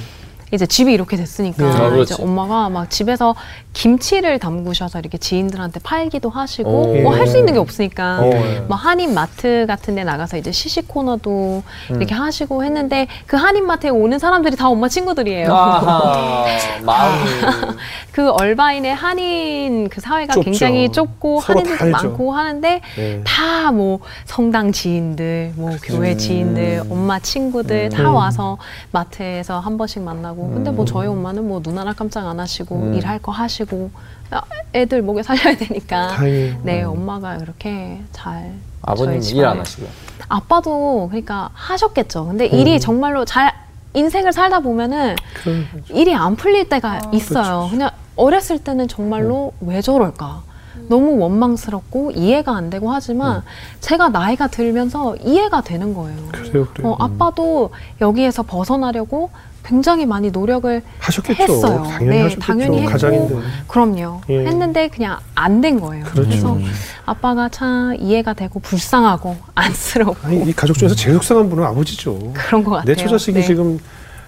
이제 0.53 0.67
집이 0.67 0.93
이렇게 0.93 1.17
됐으니까 1.17 1.65
예. 1.65 1.71
아, 1.71 1.91
그렇지. 1.91 2.13
이제 2.13 2.23
엄마가 2.23 2.69
막 2.69 2.91
집에서 2.91 3.35
김치를 3.73 4.39
담그셔서 4.39 4.99
이렇게 4.99 5.17
지인들한테 5.17 5.81
팔기도 5.81 6.29
하시고 6.29 6.71
오. 6.71 7.01
뭐할 7.01 7.27
수 7.27 7.39
있는 7.39 7.55
게 7.55 7.59
없으니까 7.59 8.21
어, 8.21 8.31
예. 8.35 8.61
뭐 8.69 8.77
한인 8.77 9.15
마트 9.15 9.65
같은 9.67 9.95
데 9.95 10.05
나가서 10.05 10.37
이제 10.37 10.53
시식 10.53 10.89
코너도 10.89 11.63
음. 11.91 11.97
이렇게 11.97 12.15
하시고 12.15 12.65
했는데 12.65 13.07
그 13.27 13.37
한인 13.37 13.67
마트에 13.67 13.89
오는 13.89 14.19
사람들이 14.19 14.57
다 14.57 14.69
엄마 14.69 14.89
친구들이에요. 14.89 15.53
아하, 15.55 16.45
마음이. 16.85 17.31
그 18.13 18.31
얼바인의 18.31 18.95
한인 18.95 19.89
그 19.89 20.03
사회가 20.03 20.35
좁죠. 20.35 20.45
굉장히 20.45 20.93
좁고 20.93 21.41
다 21.41 21.55
한인들도. 21.55 21.87
많고 21.91 22.33
하는데 22.33 22.81
예. 22.99 23.23
다뭐 23.25 24.01
성당 24.27 24.71
지인들, 24.71 25.55
뭐 25.57 25.79
교회 25.83 26.15
지인들, 26.15 26.83
엄마 26.91 27.19
친구들 27.19 27.89
다 27.89 28.11
음. 28.11 28.15
와서 28.15 28.59
마트에서 28.91 29.59
한 29.59 29.79
번씩 29.79 30.03
만나고. 30.03 30.42
근데 30.55 30.71
뭐 30.71 30.85
저희 30.85 31.07
엄마는 31.09 31.47
뭐 31.47 31.61
눈 31.63 31.79
하나 31.79 31.93
깜짝 31.93 32.27
안 32.27 32.41
하시고 32.41 32.75
음. 32.77 32.95
일할 32.95 33.19
거 33.21 33.31
하시고 33.33 33.91
아, 34.31 34.41
애들 34.75 35.03
먹여 35.03 35.23
살려야 35.23 35.57
되니까. 35.57 36.09
다행이에요. 36.09 36.57
네, 36.63 36.83
엄마가 36.83 37.37
이렇게 37.37 38.01
잘 38.13 38.53
아버님 38.83 39.21
일 39.23 39.45
안 39.45 39.61
하시고요. 39.61 39.89
아빠도 40.29 41.09
그러니까 41.11 41.51
하셨겠죠. 41.53 42.27
근데 42.27 42.49
음. 42.49 42.59
일이 42.59 42.81
정말로 42.81 43.25
잘 43.25 43.53
인생을 43.95 44.33
살다 44.33 44.61
보면은 44.61 45.17
그럼 45.43 45.67
일이 45.91 46.15
안 46.15 46.35
풀릴 46.37 46.69
때가 46.69 47.01
있어요. 47.13 47.43
그렇죠. 47.59 47.69
그냥 47.71 47.91
어렸을 48.17 48.59
때는 48.59 48.89
정말로 48.89 49.53
왜 49.61 49.81
저럴까? 49.83 50.43
너무 50.89 51.19
원망스럽고 51.19 52.13
이해가 52.13 52.57
안 52.57 52.71
되고 52.71 52.91
하지만 52.91 53.43
제가 53.81 54.09
나이가 54.09 54.47
들면서 54.49 55.15
이해가 55.17 55.61
되는 55.61 55.95
거예요. 55.95 56.19
그래요, 56.33 56.67
그래요. 56.73 56.89
어, 56.91 56.97
아빠도 56.99 57.71
여기에서 58.01 58.43
벗어나려고 58.43 59.31
굉장히 59.65 60.07
많이 60.07 60.31
노력을 60.31 60.83
하셨겠죠. 60.99 61.43
했어요. 61.43 61.83
당연히 61.89 62.09
네, 62.17 62.23
하셨겠죠. 62.23 62.47
당연히 62.47 62.79
했고. 62.81 62.91
가장인데. 62.91 63.35
그럼요. 63.69 64.21
예. 64.29 64.39
했는데 64.47 64.89
그냥 64.89 65.19
안 65.35 65.61
된 65.61 65.81
거예요. 65.81 66.05
그렇죠. 66.07 66.29
래서 66.31 66.59
아빠가 67.07 67.49
참 67.49 67.95
이해가 67.99 68.33
되고 68.35 68.59
불쌍하고 68.59 69.37
안쓰럽고 69.55 70.17
아니, 70.27 70.43
이 70.49 70.53
가족 70.53 70.77
중에서 70.77 70.95
제일 70.97 71.15
속상한 71.15 71.49
분은 71.49 71.63
아버지죠. 71.65 72.33
그런 72.35 72.65
것 72.65 72.73
같아요. 72.73 72.95
내 72.95 73.01
처자식이 73.01 73.39
네. 73.41 73.47
지금 73.47 73.79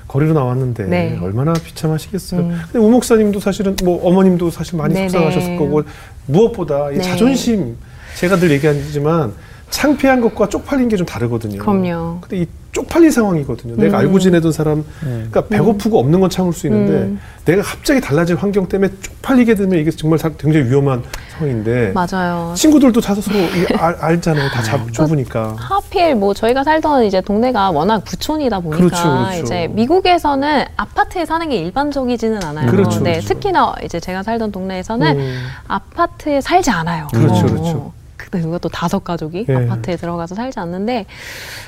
거리로 0.07 0.33
나왔는데 0.35 0.85
네. 0.85 1.19
얼마나 1.21 1.53
비참하시겠어요. 1.55 2.41
음. 2.41 2.61
근데 2.71 2.79
우 2.79 2.89
목사님도 2.91 3.41
사실은 3.41 3.75
뭐 3.83 4.07
어머님도 4.07 4.51
사실 4.53 4.77
많이 4.79 4.95
네네. 4.95 5.09
속상하셨을 5.09 5.57
거고 5.57 5.83
무엇보다 6.27 6.93
이 6.93 6.99
네. 6.99 7.03
자존심 7.03 7.77
제가 8.17 8.37
늘 8.37 8.53
얘기하지만 8.53 9.33
창피한 9.71 10.21
것과 10.21 10.49
쪽팔린 10.49 10.89
게 10.89 10.97
좀 10.97 11.05
다르거든요. 11.07 11.59
그럼요. 11.59 12.19
근데 12.21 12.43
이 12.43 12.47
쪽팔린 12.71 13.11
상황이거든요. 13.11 13.77
내가 13.77 13.99
음. 13.99 14.01
알고 14.01 14.19
지내던 14.19 14.51
사람, 14.53 14.79
음. 14.79 15.29
그러니까 15.31 15.43
배고프고 15.43 15.99
없는 16.01 16.21
건 16.21 16.29
참을 16.31 16.53
수 16.53 16.67
있는데 16.67 16.93
음. 16.93 17.21
내가 17.45 17.63
갑자기 17.63 18.01
달라진 18.01 18.37
환경 18.37 18.69
때문에 18.69 18.93
쪽팔리게 19.01 19.55
되면 19.55 19.79
이게 19.79 19.91
정말 19.93 20.19
사- 20.19 20.29
굉장히 20.31 20.67
위험한 20.71 21.03
상황인데 21.37 21.93
맞아요. 21.95 22.53
친구들도 22.57 23.01
다 23.01 23.15
서로 23.15 23.37
이게 23.39 23.75
알, 23.77 23.95
알잖아요. 24.01 24.49
다 24.51 24.63
잡, 24.63 24.93
좁으니까. 24.93 25.55
하필 25.59 26.15
뭐 26.17 26.35
저희가 26.35 26.65
살던 26.65 27.05
이제 27.05 27.21
동네가 27.21 27.71
워낙 27.71 28.05
부촌이다 28.05 28.59
보니까 28.61 28.77
그렇죠, 28.77 29.03
그렇죠. 29.03 29.43
이제 29.43 29.69
미국에서는 29.73 30.65
아파트에 30.77 31.25
사는 31.27 31.49
게 31.49 31.57
일반적이지는 31.57 32.43
않아요. 32.45 32.71
그렇죠, 32.71 33.01
네, 33.01 33.13
그렇죠. 33.15 33.29
특히나 33.29 33.75
이제 33.85 34.01
제가 34.01 34.23
살던 34.25 34.51
동네에서는 34.53 35.17
음. 35.19 35.39
아파트에 35.69 36.41
살지 36.41 36.71
않아요. 36.71 37.07
그렇죠, 37.13 37.35
어, 37.35 37.47
그렇죠. 37.47 37.93
어. 38.35 38.39
근데 38.39 38.45
그것도 38.45 38.69
다섯 38.71 39.05
가족이 39.05 39.47
예. 39.49 39.55
아파트에 39.55 39.97
들어가서 39.97 40.35
살지 40.35 40.59
않는데 40.61 41.07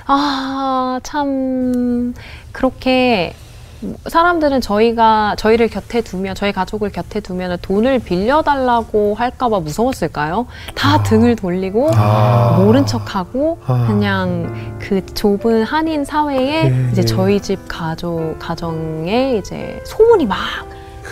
아 0.06 0.98
참 1.02 2.14
그렇게 2.52 3.34
사람들은 4.08 4.62
저희가 4.62 5.36
저희를 5.38 5.68
곁에 5.68 6.00
두면 6.00 6.34
저희 6.34 6.50
가족을 6.50 6.90
곁에 6.90 7.20
두면 7.20 7.58
돈을 7.60 7.98
빌려달라고 7.98 9.14
할까봐 9.14 9.60
무서웠을까요? 9.60 10.46
다 10.74 11.02
등을 11.02 11.36
돌리고 11.36 11.90
아. 11.94 12.56
모른 12.58 12.86
척하고 12.86 13.58
아. 13.66 13.84
그냥 13.86 14.78
그 14.80 15.04
좁은 15.14 15.62
한인 15.64 16.04
사회에 16.06 16.64
예, 16.64 16.88
이제 16.90 17.02
예. 17.02 17.04
저희 17.04 17.40
집 17.40 17.58
가족 17.68 18.36
가정에 18.38 19.36
이제 19.36 19.80
소문이 19.84 20.24
막 20.24 20.38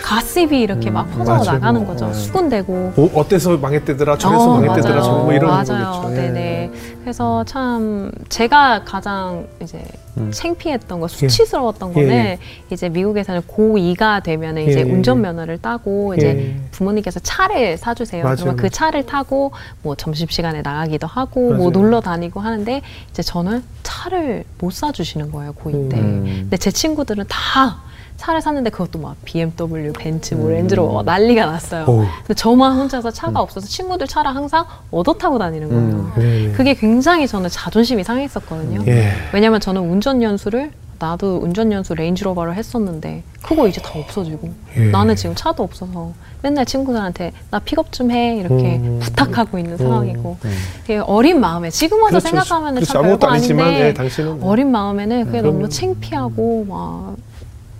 가십이 0.05 0.61
이렇게 0.61 0.91
막 0.91 1.09
퍼져 1.09 1.33
음, 1.33 1.37
맞아요. 1.37 1.51
나가는 1.53 1.87
거죠. 1.87 2.05
네. 2.05 2.13
수군대고 2.13 2.93
어, 2.95 3.09
어때서 3.15 3.57
망했대더라, 3.57 4.19
저래서 4.19 4.51
어, 4.51 4.59
망했대더라. 4.61 5.01
저뭐 5.01 5.33
이런 5.33 5.49
맞아요. 5.49 6.01
거겠죠. 6.03 6.11
예. 6.11 6.15
네네. 6.27 6.71
그래서 7.01 7.43
참 7.45 8.11
제가 8.29 8.83
가장 8.83 9.47
이제 9.63 9.83
음. 10.17 10.29
창피했던 10.31 10.99
거, 10.99 11.07
수치스러웠던 11.07 11.89
예. 11.89 11.93
거는 11.93 12.37
이제 12.71 12.87
미국에서는 12.87 13.41
고2가 13.41 14.21
되면 14.21 14.59
이제 14.59 14.81
예. 14.81 14.83
운전면허를 14.83 15.57
따고 15.57 16.13
이제 16.13 16.27
예. 16.27 16.69
부모님께서 16.69 17.19
차를 17.21 17.77
사주세요. 17.79 18.23
맞아요, 18.23 18.35
그러면 18.35 18.55
그. 18.57 18.69
차를 18.69 19.07
타고 19.07 19.53
뭐 19.81 19.95
점심시간에 19.95 20.61
나가기도 20.61 21.07
하고 21.07 21.41
뭐 21.49 21.57
맞아요. 21.57 21.69
놀러 21.71 22.01
다니고 22.01 22.41
하는데 22.41 22.81
이제 23.09 23.23
저는 23.23 23.63
차를 23.81 24.43
못 24.59 24.71
사주시는 24.71 25.31
거예요, 25.31 25.53
고2 25.53 25.89
때. 25.89 25.97
음. 25.97 26.23
근데 26.41 26.57
제 26.57 26.69
친구들은 26.69 27.25
다 27.27 27.77
차를 28.17 28.41
샀는데 28.41 28.69
그것도 28.69 28.99
막 28.99 29.15
BMW, 29.25 29.91
벤츠, 29.93 30.33
뭐 30.35 30.47
음. 30.47 30.53
레인지로버 30.53 31.03
난리가 31.03 31.45
났어요. 31.45 31.85
어우. 31.87 32.05
근데 32.19 32.33
저만 32.33 32.77
혼자서 32.77 33.11
차가 33.11 33.41
없어서 33.41 33.67
친구들 33.67 34.07
차를 34.07 34.33
항상 34.35 34.65
얻어 34.91 35.13
타고 35.13 35.37
다니는 35.37 35.69
거예요. 35.69 35.81
음. 35.83 36.11
네. 36.17 36.51
그게 36.53 36.73
굉장히 36.73 37.27
저는 37.27 37.49
자존심이 37.49 38.03
상했었거든요. 38.03 38.83
예. 38.87 39.11
왜냐면 39.33 39.59
저는 39.59 39.81
운전 39.89 40.21
연수를 40.23 40.71
나도 40.97 41.39
운전 41.43 41.73
연수 41.73 41.93
레인지로버를 41.93 42.55
했었는데 42.55 43.23
그거 43.43 43.67
이제 43.67 43.81
다 43.81 43.91
없어지고 43.99 44.49
예. 44.77 44.85
나는 44.85 45.17
지금 45.17 45.35
차도 45.35 45.61
없어서 45.61 46.13
맨날 46.41 46.65
친구들한테 46.65 47.33
나 47.51 47.59
픽업 47.59 47.91
좀 47.91 48.11
해 48.11 48.37
이렇게 48.37 48.77
음. 48.77 48.99
부탁하고 49.01 49.59
있는 49.59 49.75
상황이고 49.77 50.37
음. 50.45 51.03
어린 51.05 51.41
마음에 51.41 51.69
지금 51.69 51.97
와서 52.01 52.19
그렇죠. 52.19 52.27
생각하면 52.29 52.75
그렇죠. 52.75 52.93
참 52.93 53.01
아무것도 53.01 53.19
별거 53.19 53.33
아니지만 53.33 53.67
아닌데 53.67 53.93
예, 54.19 54.23
뭐. 54.23 54.49
어린 54.51 54.71
마음에는 54.71 55.25
그게. 55.25 55.41
너무 55.41 55.67
창피하고 55.67 56.65
막 56.69 57.15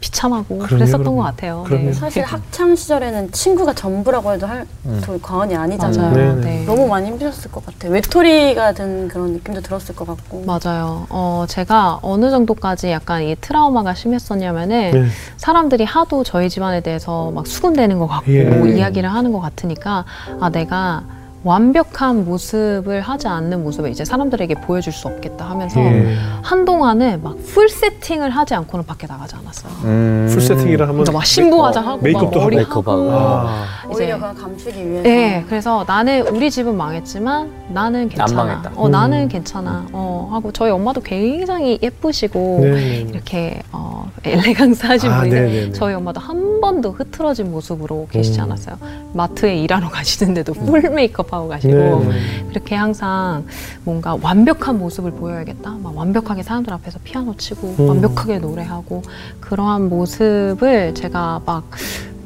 비참하고 0.09 0.45
그럼요, 0.59 0.67
그랬었던 0.67 1.01
그럼요. 1.01 1.17
것 1.17 1.23
같아요. 1.23 1.63
그럼요. 1.65 1.93
사실 1.93 2.23
학창 2.23 2.75
시절에는 2.75 3.31
친구가 3.31 3.73
전부라고 3.73 4.33
해도 4.33 4.45
할 4.45 4.65
음. 4.85 5.01
더 5.03 5.17
과언이 5.19 5.55
아니잖아요. 5.55 6.11
맞아요. 6.11 6.35
네, 6.35 6.41
네. 6.59 6.65
너무 6.65 6.87
많이 6.87 7.07
힘드셨을 7.07 7.51
것 7.51 7.65
같아요. 7.65 7.91
외톨이가 7.91 8.73
된 8.73 9.07
그런 9.07 9.33
느낌도 9.33 9.61
들었을 9.61 9.95
것 9.95 10.05
같고. 10.07 10.43
맞아요. 10.45 11.07
어, 11.09 11.45
제가 11.47 11.99
어느 12.03 12.29
정도까지 12.29 12.91
약간 12.91 13.23
이 13.23 13.35
트라우마가 13.41 13.95
심했었냐면은 13.95 14.91
네. 14.91 15.05
사람들이 15.37 15.83
하도 15.85 16.23
저희 16.23 16.49
집안에 16.49 16.81
대해서 16.81 17.31
막 17.31 17.47
수군대는 17.47 17.97
것 17.97 18.07
같고 18.07 18.31
예. 18.31 18.77
이야기를 18.77 19.11
하는 19.11 19.31
것 19.31 19.39
같으니까 19.39 20.05
아 20.39 20.49
내가 20.49 21.03
완벽한 21.45 22.25
모습을 22.25 23.01
하지 23.01 23.27
않는 23.27 23.63
모습을 23.63 23.91
이제 23.91 24.03
사람들에게 24.03 24.55
보여줄 24.61 24.91
수 24.91 25.07
없겠다 25.07 25.47
하면서 25.47 25.79
예. 25.79 26.15
한동안은 26.41 27.21
막풀 27.21 27.69
세팅을 27.69 28.31
하지 28.31 28.55
않고는 28.55 28.83
밖에 28.87 29.05
나가지 29.05 29.35
않았어요. 29.35 29.71
음. 29.83 30.27
풀 30.31 30.41
세팅이라 30.41 30.85
하면 30.87 30.95
그러니까 31.03 31.11
막 31.11 31.23
신부 31.23 31.63
화장하고 31.63 32.01
메이크업도 32.01 32.39
막 32.39 32.43
머리 32.45 32.57
하고. 32.57 32.81
하고, 32.81 33.03
메이크업하고. 33.03 33.11
아. 33.11 33.65
이제- 33.91 34.03
오히려 34.05 34.19
감추기 34.33 34.89
위해서. 34.89 35.03
네, 35.03 35.45
그래서 35.47 35.83
나는 35.87 36.27
우리 36.29 36.49
집은 36.49 36.75
망했지만 36.75 37.51
나는 37.69 38.09
괜찮아. 38.09 38.43
망했다. 38.43 38.71
어, 38.75 38.87
음. 38.87 38.91
나는 38.91 39.27
괜찮아. 39.27 39.85
어, 39.93 40.29
하고 40.31 40.51
저희 40.51 40.71
엄마도 40.71 40.99
굉장히 41.01 41.77
예쁘시고 41.79 42.59
네. 42.63 43.05
이렇게 43.07 43.61
어, 43.71 44.09
엘레강스 44.23 44.83
하신 44.87 45.11
아, 45.11 45.17
분인데 45.19 45.41
네네네. 45.41 45.71
저희 45.73 45.93
엄마도 45.93 46.19
한 46.19 46.59
번도 46.59 46.93
흐트러진 46.93 47.51
모습으로 47.51 48.07
계시지 48.09 48.39
음. 48.39 48.45
않았어요. 48.45 48.77
마트에 49.13 49.55
일하러 49.57 49.89
가시는데도 49.89 50.53
풀 50.53 50.81
메이크업 50.89 51.34
하고 51.35 51.47
가시고 51.47 51.73
네. 51.73 52.45
그렇게 52.49 52.75
항상 52.75 53.45
뭔가 53.83 54.17
완벽한 54.21 54.77
모습을 54.77 55.11
보여야겠다. 55.11 55.71
막 55.81 55.95
완벽하게 55.95 56.43
사람들 56.43 56.73
앞에서 56.73 56.99
피아노 57.03 57.35
치고 57.35 57.75
음. 57.79 57.89
완벽하게 57.89 58.39
노래하고 58.39 59.03
그러한 59.39 59.89
모습을 59.89 60.93
제가 60.95 61.41
막 61.45 61.69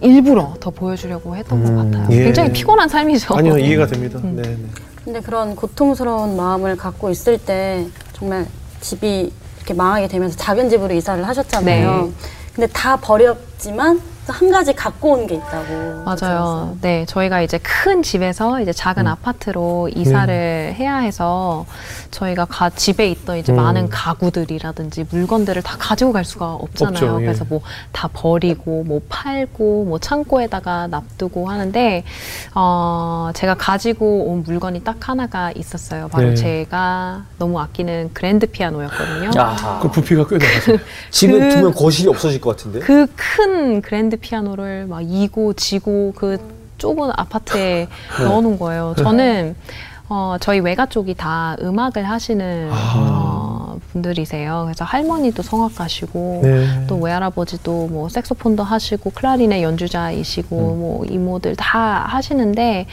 일부러 0.02 0.56
더 0.60 0.70
보여주려고 0.70 1.36
했던 1.36 1.64
것 1.64 1.70
음. 1.70 1.92
같아요. 1.92 2.08
예. 2.12 2.24
굉장히 2.26 2.52
피곤한 2.54 2.88
삶이죠. 2.88 3.36
아니요 3.36 3.58
이해가 3.60 3.88
됩니다. 3.88 4.20
음. 4.24 4.36
네. 4.36 4.44
네. 4.44 4.58
근데 5.04 5.22
그런 5.22 5.56
고통스러운 5.56 6.38
마음을 6.38 6.76
갖고 6.78 7.10
있을 7.10 7.38
때 7.38 7.88
정말 8.14 8.46
집이 8.82 9.32
이렇게 9.58 9.74
망하게 9.74 10.08
되면서 10.08 10.38
작은 10.38 10.70
집으로 10.70 10.94
이사를 10.94 11.26
하셨잖아요. 11.28 12.06
네. 12.06 12.12
근데 12.54 12.68
다 12.74 12.98
버렸지만 12.98 14.02
한 14.32 14.52
가지 14.52 14.74
갖고 14.74 15.12
온 15.14 15.28
게 15.28 15.36
있다고. 15.36 16.04
맞아요. 16.06 16.78
네, 16.82 17.06
저희가 17.06 17.42
이제 17.42 17.58
큰 17.60 18.02
집에서 18.04 18.60
이제 18.62 18.72
작은 18.74 19.06
음. 19.06 19.08
아파트로 19.08 19.90
이사를 19.96 20.74
해야 20.78 20.98
해서 20.98 21.66
저희가 22.12 22.46
가, 22.46 22.70
집에 22.70 23.08
있던 23.10 23.38
이제 23.38 23.52
음. 23.52 23.58
많은 23.58 23.90
가구들이라든지 23.90 25.06
물건들을 25.12 25.62
다 25.62 25.76
가지고 25.80 26.14
갈 26.14 26.24
수가 26.26 26.54
없잖아요. 26.54 26.94
없죠, 27.12 27.22
예. 27.22 27.26
그래서 27.26 27.46
뭐 27.48 27.62
다 27.92 28.08
버리고 28.14 28.84
뭐 28.86 29.02
팔고 29.10 29.86
뭐 29.86 30.00
창고에다가 30.00 30.88
놔두고 30.88 31.50
하는데 31.50 32.04
어, 32.56 33.30
제가 33.34 33.56
가지고 33.56 34.26
온 34.32 34.44
물건이 34.44 34.84
딱 34.84 35.10
하나가 35.10 35.52
있었어요. 35.52 36.08
바로 36.08 36.30
네. 36.30 36.36
제가 36.36 37.24
너무 37.38 37.60
아끼는 37.60 38.12
그랜드 38.14 38.46
피아노였거든요. 38.48 39.32
아. 39.38 39.80
그 39.82 39.90
부피가 39.92 40.26
꽤 40.28 40.38
나가죠. 40.38 40.78
집에 41.12 41.34
그- 41.40 41.50
두면 41.50 41.74
거실이 41.74 42.10
없어질 42.10 42.40
것 42.42 42.56
같은데. 42.58 42.80
그 42.80 43.08
큰 43.16 43.82
그랜드 43.82 44.18
피아노를 44.20 44.86
막 44.88 45.02
이고 45.02 45.54
지고 45.54 46.14
그 46.16 46.38
좁은 46.78 47.12
아파트에 47.16 47.88
네. 48.18 48.24
넣어놓은 48.24 48.58
거예요. 48.60 48.96
저는 48.98 49.56
어, 50.10 50.38
저희 50.40 50.60
외가 50.60 50.88
쪽이 50.88 51.14
다 51.14 51.56
음악을 51.62 52.04
하시는 52.04 52.70
아. 52.72 52.94
어, 52.98 53.80
분들이세요. 53.92 54.64
그래서 54.66 54.84
할머니도 54.84 55.44
성악가시고 55.44 56.42
네. 56.44 56.86
또 56.88 56.98
외할아버지도 56.98 57.88
뭐 57.88 58.10
색소폰도 58.10 58.64
하시고 58.64 59.12
클라리넷 59.12 59.62
연주자이시고 59.62 60.56
음. 60.58 60.80
뭐 60.80 61.06
이모들 61.06 61.56
다 61.56 62.06
하시는데 62.08 62.88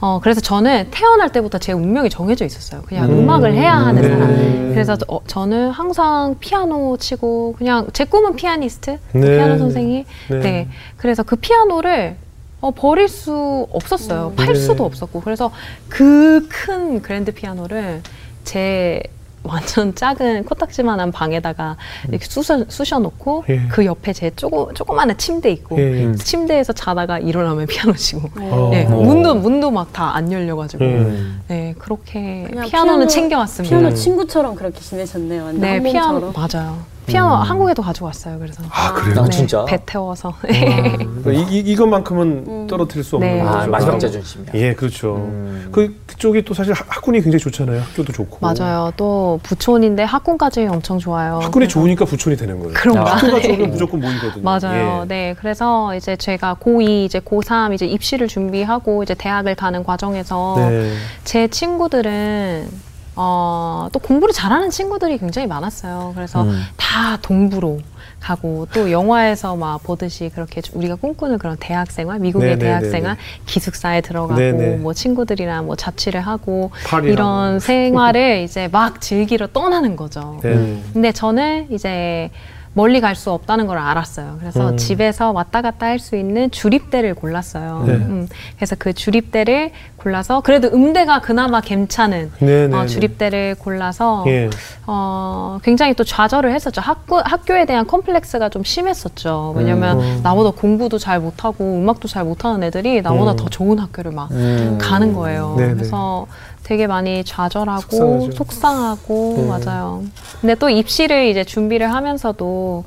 어 0.00 0.20
그래서 0.22 0.40
저는 0.40 0.88
태어날 0.90 1.30
때부터 1.30 1.58
제 1.58 1.72
운명이 1.72 2.10
정해져 2.10 2.44
있었어요. 2.44 2.82
그냥 2.82 3.10
음. 3.10 3.20
음. 3.20 3.30
악을 3.30 3.54
해야 3.54 3.74
하는 3.74 4.02
네. 4.02 4.08
사람. 4.08 4.68
그래서 4.72 4.96
저, 4.96 5.06
어, 5.08 5.20
저는 5.26 5.70
항상 5.70 6.36
피아노 6.40 6.96
치고 6.96 7.54
그냥 7.58 7.86
제 7.92 8.04
꿈은 8.04 8.36
피아니스트, 8.36 8.98
네. 9.12 9.36
피아노 9.36 9.58
선생이. 9.58 10.04
네. 10.30 10.40
네. 10.40 10.68
그래서 10.96 11.22
그 11.22 11.36
피아노를 11.36 12.16
어, 12.62 12.70
버릴 12.70 13.08
수 13.08 13.66
없었어요. 13.72 14.32
팔 14.36 14.46
네. 14.46 14.54
수도 14.54 14.84
없었고. 14.84 15.20
그래서 15.20 15.50
그 15.88 16.46
큰 16.48 17.02
그랜드 17.02 17.32
피아노를 17.32 18.00
제 18.44 19.02
완전 19.42 19.92
작은 19.96 20.44
코딱지만한 20.44 21.10
방에다가 21.10 21.76
이렇게 22.08 22.24
쑤셔, 22.24 22.64
쑤셔놓고 22.68 23.44
예. 23.48 23.62
그 23.68 23.84
옆에 23.84 24.12
제 24.12 24.30
조그, 24.36 24.72
조그마한 24.74 25.18
침대 25.18 25.50
있고 25.50 25.76
예, 25.80 26.10
예. 26.10 26.14
침대에서 26.14 26.72
자다가 26.72 27.18
일어나면 27.18 27.66
피아노 27.66 27.92
치고 27.94 28.30
어. 28.38 28.68
네, 28.70 28.86
어. 28.86 28.90
문도 28.90 29.34
문도 29.34 29.70
막 29.72 29.92
다 29.92 30.14
안 30.14 30.30
열려가지고 30.30 30.84
음. 30.84 31.42
네 31.48 31.74
그렇게 31.78 32.48
피아노는 32.68 33.06
피아노- 33.06 33.10
챙겨왔습니다. 33.10 33.76
피아노 33.76 33.88
음. 33.92 33.94
친구처럼 33.96 34.54
그렇게 34.54 34.78
지내셨네요. 34.80 35.42
완전 35.44 35.60
네한 35.60 35.82
피아노. 35.82 36.32
맞아요. 36.32 36.78
피아노 37.06 37.34
한국에도 37.34 37.82
가져왔어요. 37.82 38.38
그래서 38.38 38.62
아 38.70 38.92
그래요? 38.92 39.22
아, 39.24 39.28
진짜? 39.28 39.64
배 39.64 39.78
태워서 39.84 40.32
이, 40.48 41.46
이, 41.50 41.58
이것만큼은 41.58 42.44
음. 42.46 42.66
떨어뜨릴 42.68 43.02
수 43.04 43.16
없는 43.16 43.38
네. 43.38 43.42
거죠. 43.42 43.58
아, 43.58 43.66
마지막 43.66 43.98
자존심이야. 43.98 44.52
예, 44.54 44.74
그렇죠. 44.74 45.16
음. 45.16 45.68
그 45.72 45.94
그쪽이 46.06 46.42
또 46.44 46.54
사실 46.54 46.72
학- 46.72 46.86
학군이 46.88 47.20
굉장히 47.20 47.40
좋잖아요. 47.42 47.80
학교도 47.80 48.12
좋고. 48.12 48.38
맞아요. 48.40 48.92
또 48.96 49.40
부촌인데 49.42 50.04
학군까지 50.04 50.66
엄청 50.66 50.98
좋아요. 50.98 51.34
학군이 51.42 51.66
그래서- 51.66 51.70
좋으니까 51.72 52.04
부촌이 52.04 52.36
되는 52.36 52.58
거예요. 52.60 52.72
그런가? 52.74 53.16
학교가 53.16 53.36
네. 53.38 53.42
좋으면 53.42 53.70
무조건 53.70 54.00
모이거든요. 54.00 54.42
맞아요. 54.44 55.00
예. 55.02 55.08
네. 55.08 55.34
그래서 55.38 55.94
이제 55.96 56.16
제가 56.16 56.56
고2, 56.60 57.04
이제 57.06 57.18
고3 57.20 57.74
이제 57.74 57.86
입시를 57.86 58.28
준비하고 58.28 59.02
이제 59.02 59.14
대학을 59.14 59.54
가는 59.56 59.82
과정에서 59.82 60.54
네. 60.58 60.92
제 61.24 61.48
친구들은 61.48 62.68
어, 63.14 63.88
또 63.92 63.98
공부를 63.98 64.32
잘하는 64.32 64.70
친구들이 64.70 65.18
굉장히 65.18 65.46
많았어요. 65.46 66.12
그래서 66.14 66.42
음. 66.42 66.62
다 66.76 67.18
동부로 67.20 67.80
가고 68.20 68.66
또 68.72 68.92
영화에서 68.92 69.56
막 69.56 69.82
보듯이 69.82 70.30
그렇게 70.32 70.62
우리가 70.72 70.94
꿈꾸는 70.94 71.38
그런 71.38 71.56
대학생활, 71.58 72.20
미국의 72.20 72.50
네네네네. 72.56 72.80
대학생활, 72.80 73.16
기숙사에 73.46 74.00
들어가고 74.00 74.40
네네. 74.40 74.76
뭐 74.76 74.94
친구들이랑 74.94 75.66
뭐 75.66 75.74
자취를 75.76 76.20
하고. 76.20 76.70
이런 77.02 77.58
생활을 77.58 78.42
이제 78.42 78.68
막 78.70 79.00
즐기러 79.00 79.48
떠나는 79.48 79.96
거죠. 79.96 80.38
네. 80.42 80.80
근데 80.92 81.10
저는 81.12 81.66
이제 81.70 82.30
멀리 82.74 83.00
갈 83.00 83.14
수 83.14 83.30
없다는 83.30 83.66
걸 83.66 83.76
알았어요. 83.76 84.36
그래서 84.40 84.70
음. 84.70 84.76
집에서 84.78 85.30
왔다 85.32 85.60
갔다 85.60 85.86
할 85.86 85.98
수 85.98 86.16
있는 86.16 86.50
주립대를 86.50 87.14
골랐어요. 87.14 87.84
네. 87.86 87.92
음, 87.92 88.28
그래서 88.56 88.74
그 88.78 88.92
주립대를 88.94 89.70
골라서 89.96 90.40
그래도 90.40 90.68
음대가 90.68 91.20
그나마 91.20 91.60
괜찮은 91.60 92.32
네, 92.40 92.66
네, 92.66 92.74
어, 92.76 92.80
네. 92.80 92.86
주립대를 92.86 93.56
골라서 93.58 94.24
예. 94.26 94.48
어, 94.86 95.58
굉장히 95.62 95.94
또 95.94 96.02
좌절을 96.02 96.52
했었죠. 96.52 96.80
학교, 96.80 97.18
학교에 97.18 97.66
대한 97.66 97.86
컴플렉스가 97.86 98.48
좀 98.48 98.64
심했었죠. 98.64 99.52
왜냐면 99.56 100.00
음. 100.00 100.20
나보다 100.22 100.50
공부도 100.58 100.98
잘 100.98 101.20
못하고 101.20 101.76
음악도 101.76 102.08
잘 102.08 102.24
못하는 102.24 102.62
애들이 102.64 103.00
나보다 103.02 103.32
음. 103.32 103.36
더 103.36 103.48
좋은 103.48 103.78
학교를 103.78 104.10
막 104.12 104.30
음. 104.32 104.78
가는 104.80 105.12
거예요. 105.12 105.54
네네. 105.58 105.74
그래서 105.74 106.26
되게 106.64 106.86
많이 106.86 107.24
좌절하고 107.24 107.80
속상하죠. 107.80 108.32
속상하고 108.32 109.36
음. 109.36 109.48
맞아요. 109.48 110.04
근데 110.40 110.54
또 110.54 110.68
입시를 110.68 111.26
이제 111.26 111.44
준비를 111.44 111.92
하면서도 111.92 112.84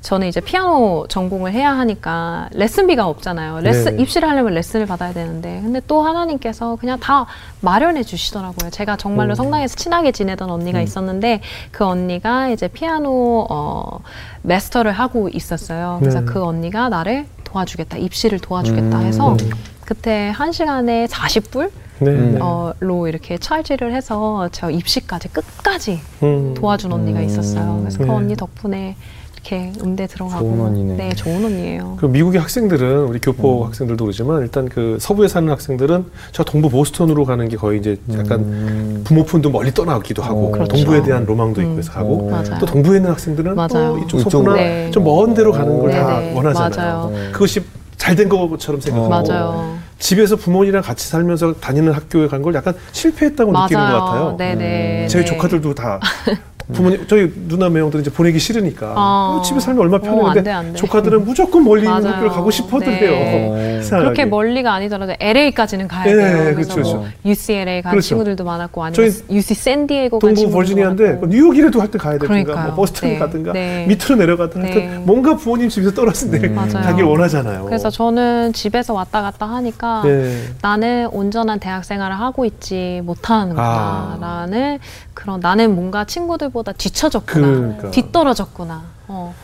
저는 0.00 0.28
이제 0.28 0.40
피아노 0.40 1.06
전공을 1.08 1.52
해야 1.52 1.76
하니까 1.76 2.48
레슨비가 2.52 3.06
없잖아요. 3.08 3.60
레슨 3.60 3.84
네네. 3.92 4.02
입시를 4.02 4.28
하려면 4.28 4.54
레슨을 4.54 4.86
받아야 4.86 5.12
되는데 5.12 5.60
근데 5.60 5.80
또 5.86 6.02
하나님께서 6.02 6.76
그냥 6.76 7.00
다 7.00 7.26
마련해 7.60 8.04
주시더라고요. 8.04 8.70
제가 8.70 8.96
정말로 8.96 9.32
음. 9.32 9.34
성당에서 9.34 9.74
친하게 9.74 10.12
지내던 10.12 10.50
언니가 10.50 10.80
있었는데 10.80 11.40
그 11.72 11.84
언니가 11.84 12.48
이제 12.48 12.68
피아노 12.68 13.46
어 13.50 13.98
마스터를 14.42 14.92
하고 14.92 15.28
있었어요. 15.28 15.96
그래서 16.00 16.20
네. 16.20 16.26
그 16.26 16.44
언니가 16.44 16.88
나를 16.88 17.26
도와주겠다. 17.44 17.98
입시를 17.98 18.38
도와주겠다 18.38 18.98
해서 19.00 19.32
음. 19.32 19.36
그때 19.84 20.30
한 20.34 20.52
시간에 20.52 21.06
40불 21.06 21.70
네. 22.00 22.10
음. 22.10 22.34
네. 22.34 22.38
어, 22.40 22.72
로 22.80 23.08
이렇게 23.08 23.38
찰지를 23.38 23.94
해서 23.94 24.48
저 24.52 24.70
입시까지 24.70 25.28
끝까지 25.28 26.00
음. 26.22 26.54
도와준 26.54 26.92
언니가 26.92 27.20
있었어요. 27.20 27.78
그래서 27.80 27.98
네. 27.98 28.04
그 28.06 28.12
언니 28.12 28.36
덕분에 28.36 28.96
이렇게 29.34 29.72
음대 29.82 30.06
들어가고 30.06 30.44
좋은 30.44 30.60
언니네. 30.60 30.96
네, 30.96 31.14
좋은 31.14 31.44
언니예요. 31.44 31.96
그 32.00 32.06
미국의 32.06 32.40
학생들은 32.40 33.04
우리 33.04 33.18
교포 33.20 33.62
음. 33.62 33.66
학생들도 33.68 34.04
그러지만 34.04 34.42
일단 34.42 34.68
그 34.68 34.98
서부에 35.00 35.28
사는 35.28 35.48
학생들은 35.48 36.06
저 36.32 36.42
동부 36.44 36.68
보스턴으로 36.70 37.24
가는 37.24 37.48
게 37.48 37.56
거의 37.56 37.78
이제 37.78 37.96
약간 38.12 38.40
음. 38.40 39.00
부모품도 39.04 39.50
멀리 39.50 39.72
떠나기도 39.72 40.22
하고 40.22 40.48
어, 40.48 40.50
그렇죠. 40.50 40.74
동부에 40.76 41.02
대한 41.02 41.24
로망도 41.24 41.60
있고 41.62 41.72
음. 41.72 41.78
해서 41.78 41.92
가고 41.92 42.26
어. 42.26 42.30
맞아요. 42.30 42.58
또 42.60 42.66
동부에 42.66 42.96
있는 42.96 43.10
학생들은 43.10 43.54
맞아요. 43.54 43.68
또 43.70 43.98
이쪽. 43.98 44.20
서부나 44.30 44.54
네. 44.54 44.90
좀먼 44.90 45.34
데로 45.34 45.52
가는 45.52 45.78
걸다 45.78 46.18
네네. 46.20 46.34
원하잖아요. 46.34 46.70
맞아요. 46.76 47.10
네. 47.10 47.30
그것이 47.32 47.62
잘 47.96 48.16
된 48.16 48.28
것처럼 48.28 48.80
생각하고 48.80 49.14
어. 49.14 49.22
맞아요. 49.22 49.78
집에서 49.98 50.36
부모님이랑 50.36 50.82
같이 50.82 51.08
살면서 51.08 51.54
다니는 51.54 51.92
학교에 51.92 52.28
간 52.28 52.42
걸 52.42 52.54
약간 52.54 52.74
실패했다고 52.92 53.50
느끼는 53.52 53.90
것 53.90 54.04
같아요. 54.04 54.36
네네. 54.38 55.08
제 55.08 55.18
네. 55.18 55.24
조카들도 55.24 55.74
다 55.74 55.98
부모님 56.72 57.06
저희 57.06 57.32
누나 57.48 57.68
매형들은 57.70 58.02
이제 58.02 58.10
보내기 58.10 58.38
싫으니까 58.38 58.92
아. 58.94 59.30
뭐 59.34 59.42
집에 59.42 59.58
살면 59.58 59.80
얼마나 59.82 60.02
편해 60.02 60.20
어, 60.20 60.26
안 60.26 60.34
근데 60.34 60.50
돼, 60.50 60.52
안 60.54 60.72
돼. 60.72 60.78
조카들은 60.78 61.24
무조건 61.24 61.64
멀리 61.64 61.80
있는 61.80 61.92
맞아요. 61.92 62.08
학교를 62.08 62.28
가고 62.30 62.50
싶어들 62.50 62.86
네. 63.00 63.80
그렇게 63.88 64.24
멀리가 64.26 64.74
아니더라도 64.74 65.14
LA까지는 65.18 65.88
가야 65.88 66.04
네, 66.04 66.14
돼요. 66.14 66.54
그렇죠, 66.54 66.74
그래서 66.74 66.74
뭐 66.74 67.00
그렇죠. 67.00 67.12
UCLA 67.24 67.82
간 67.82 67.90
그렇죠. 67.92 68.06
친구들도 68.08 68.44
많았고 68.44 68.84
아니면 68.84 68.94
저희 69.10 69.36
UC 69.36 69.54
샌디에고 69.54 70.18
간 70.18 70.34
동부 70.34 70.36
친구들도 70.40 70.58
버지니아인데. 70.58 71.20
뉴욕이라도 71.26 71.80
할 71.80 71.88
때 71.88 71.96
가야 71.98 72.18
되든가. 72.18 72.62
뭐 72.66 72.74
버스턴 72.74 73.08
네. 73.10 73.18
가든가 73.18 73.52
네. 73.54 73.86
밑으로 73.88 74.16
내려가든 74.16 74.60
네. 74.60 74.70
하여튼 74.72 75.06
뭔가 75.06 75.36
부모님 75.36 75.70
집에서 75.70 75.90
떨어진 75.94 76.30
데 76.30 76.46
맞아요. 76.48 76.72
가길 76.82 77.04
원하잖아요. 77.04 77.64
그래서 77.64 77.88
저는 77.88 78.52
집에서 78.52 78.92
왔다 78.92 79.22
갔다 79.22 79.46
하니까 79.46 80.02
네. 80.04 80.42
나는 80.60 81.08
온전한 81.12 81.60
대학 81.60 81.84
생활을 81.86 82.20
하고 82.20 82.44
있지 82.44 82.98
아. 83.00 83.04
못하는구나라는 83.06 84.78
그런 85.14 85.40
나는 85.40 85.74
뭔가 85.74 86.04
친구들보다 86.04 86.57
뒤처졌구나, 86.72 87.46
그러니까. 87.46 87.90
뒤떨어졌구나. 87.90 88.82
어, 89.08 89.34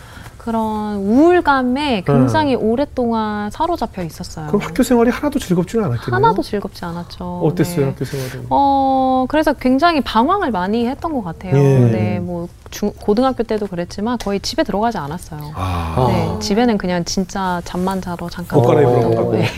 그런 0.45 0.97
우울감에 0.97 2.03
굉장히 2.07 2.55
오랫동안 2.55 3.51
사로잡혀 3.51 4.03
있었어요. 4.03 4.45
음. 4.45 4.49
그럼 4.49 4.61
학교 4.61 4.83
생활이 4.83 5.11
하나도 5.11 5.39
즐겁지는 5.39 5.87
않았겠네요. 5.87 6.15
하나도 6.15 6.43
즐겁지 6.43 6.85
않았죠. 6.85 7.41
어땠어요 7.45 7.81
네. 7.81 7.85
학교 7.93 8.05
생활은? 8.05 8.47
어, 8.51 9.25
그래서 9.29 9.55
굉장히 9.55 10.03
방황을 10.03 10.51
많이 10.51 10.87
했던 10.87 11.15
것 11.15 11.23
같아요. 11.23 11.57
예. 11.57 11.79
네, 11.91 12.21
뭐, 12.21 12.49
중, 12.75 12.93
고등학교 13.01 13.45
때도 13.45 13.69
그랬지만 13.69 14.19
거의 14.19 14.41
집에 14.41 14.65
들어가지 14.65 14.99
않았어요. 14.99 15.53
아, 15.55 16.07
네, 16.09 16.39
집에는 16.41 16.77
그냥 16.77 17.05
진짜 17.05 17.63
잠만 17.65 18.01
자러 18.03 18.29
잠깐 18.29 18.59
옷 18.59 18.67
갈아입으러. 18.67 19.31
네, 19.31 19.47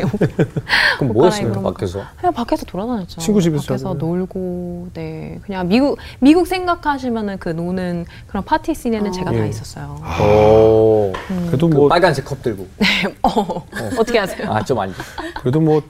그럼 0.98 1.12
뭐 1.14 1.24
했습니까 1.24 1.54
갈아입으러 1.54 1.62
밖에서? 1.62 2.02
그냥 2.18 2.34
밖에서 2.34 2.66
돌아다녔죠. 2.66 3.18
친구 3.18 3.40
집에서 3.40 3.62
밖에서 3.62 3.94
자고요? 3.94 3.98
놀고, 3.98 4.88
네, 4.92 5.40
그냥 5.42 5.66
미국 5.66 5.98
미국 6.20 6.46
생각하시면은 6.46 7.38
그 7.38 7.48
노는 7.48 8.04
그런 8.26 8.44
파티 8.44 8.74
씬에는 8.74 9.10
제가 9.12 9.32
다 9.32 9.44
예. 9.44 9.48
있었어요. 9.48 9.98
오. 10.20 11.12
그래도 11.46 11.70
그뭐 11.70 11.88
빨간색 11.88 12.26
컵 12.26 12.42
들고. 12.42 12.66
어, 13.22 13.30
어 13.30 13.64
떻게 14.04 14.18
하세요? 14.18 14.52
아좀 14.52 14.78
아니. 14.78 14.92
그래도 15.40 15.60
뭐, 15.60 15.82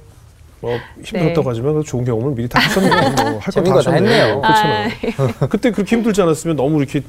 뭐 0.61 0.79
힘들었다고 1.03 1.43
네. 1.43 1.49
하지만 1.49 1.73
그래도 1.75 1.83
좋은 1.83 2.05
경험을 2.05 2.35
미리 2.35 2.49
다 2.49 2.61
하셨네요. 2.61 2.91
뭐 2.93 3.39
할거다 3.41 3.51
재밌는 3.51 3.73
거다 3.77 3.93
했네요. 3.93 4.41
그렇잖아요. 4.41 4.91
그때 5.51 5.71
그렇게 5.71 5.97
힘들지 5.97 6.23
않았으면 6.23 6.57
너무 6.57 6.79
이렇게 6.79 7.03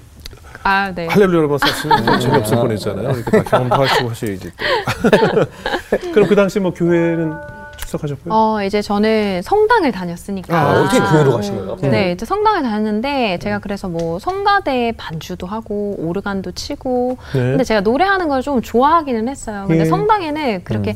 아, 0.64 0.92
네. 0.94 1.08
할렐루야만 1.08 1.58
썼으면 1.60 2.20
재미없을 2.20 2.58
뻔했잖아요. 2.58 3.10
이렇게 3.12 3.32
다 3.32 3.44
경험도 3.44 3.76
하시고 3.76 4.10
하셔야지 4.10 4.52
또. 4.52 6.02
그럼 6.14 6.28
그 6.28 6.36
당시 6.36 6.60
뭐 6.60 6.74
교회는 6.74 7.34
출석하셨고요? 7.78 8.34
어, 8.34 8.62
이제 8.64 8.82
저는 8.82 9.42
성당을 9.44 9.94
다녔으니까. 9.94 10.60
아, 10.60 10.82
어떻게 10.82 11.00
교회로 11.00 11.38
가신 11.38 11.56
거예요? 11.56 11.78
네, 11.78 12.12
이제 12.12 12.26
성당을 12.26 12.64
다녔는데 12.64 13.40
제가 13.42 13.60
그래서 13.60 13.88
뭐 13.88 14.20
성가대 14.20 14.94
반주도 14.98 15.48
하고 15.48 15.96
오르간도 16.00 16.52
치고 16.52 17.18
네. 17.34 17.40
근데 17.40 17.64
제가 17.64 17.80
노래하는 17.82 18.28
걸 18.28 18.42
좀 18.42 18.62
좋아하기는 18.62 19.30
했어요. 19.30 19.66
근데 19.68 19.82
예. 19.82 19.86
성당에는 19.86 20.64
그렇게 20.66 20.96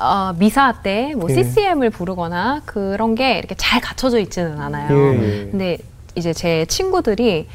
어, 0.00 0.32
미사 0.38 0.72
때뭐 0.82 1.26
예. 1.30 1.34
CCM을 1.34 1.90
부르거나 1.90 2.62
그런 2.64 3.14
게 3.14 3.38
이렇게 3.38 3.54
잘 3.56 3.80
갖춰져 3.80 4.18
있지는 4.20 4.60
않아요. 4.60 4.96
예, 4.96 5.12
예. 5.14 5.48
근데 5.50 5.78
이제 6.14 6.32
제 6.32 6.64
친구들이 6.66 7.46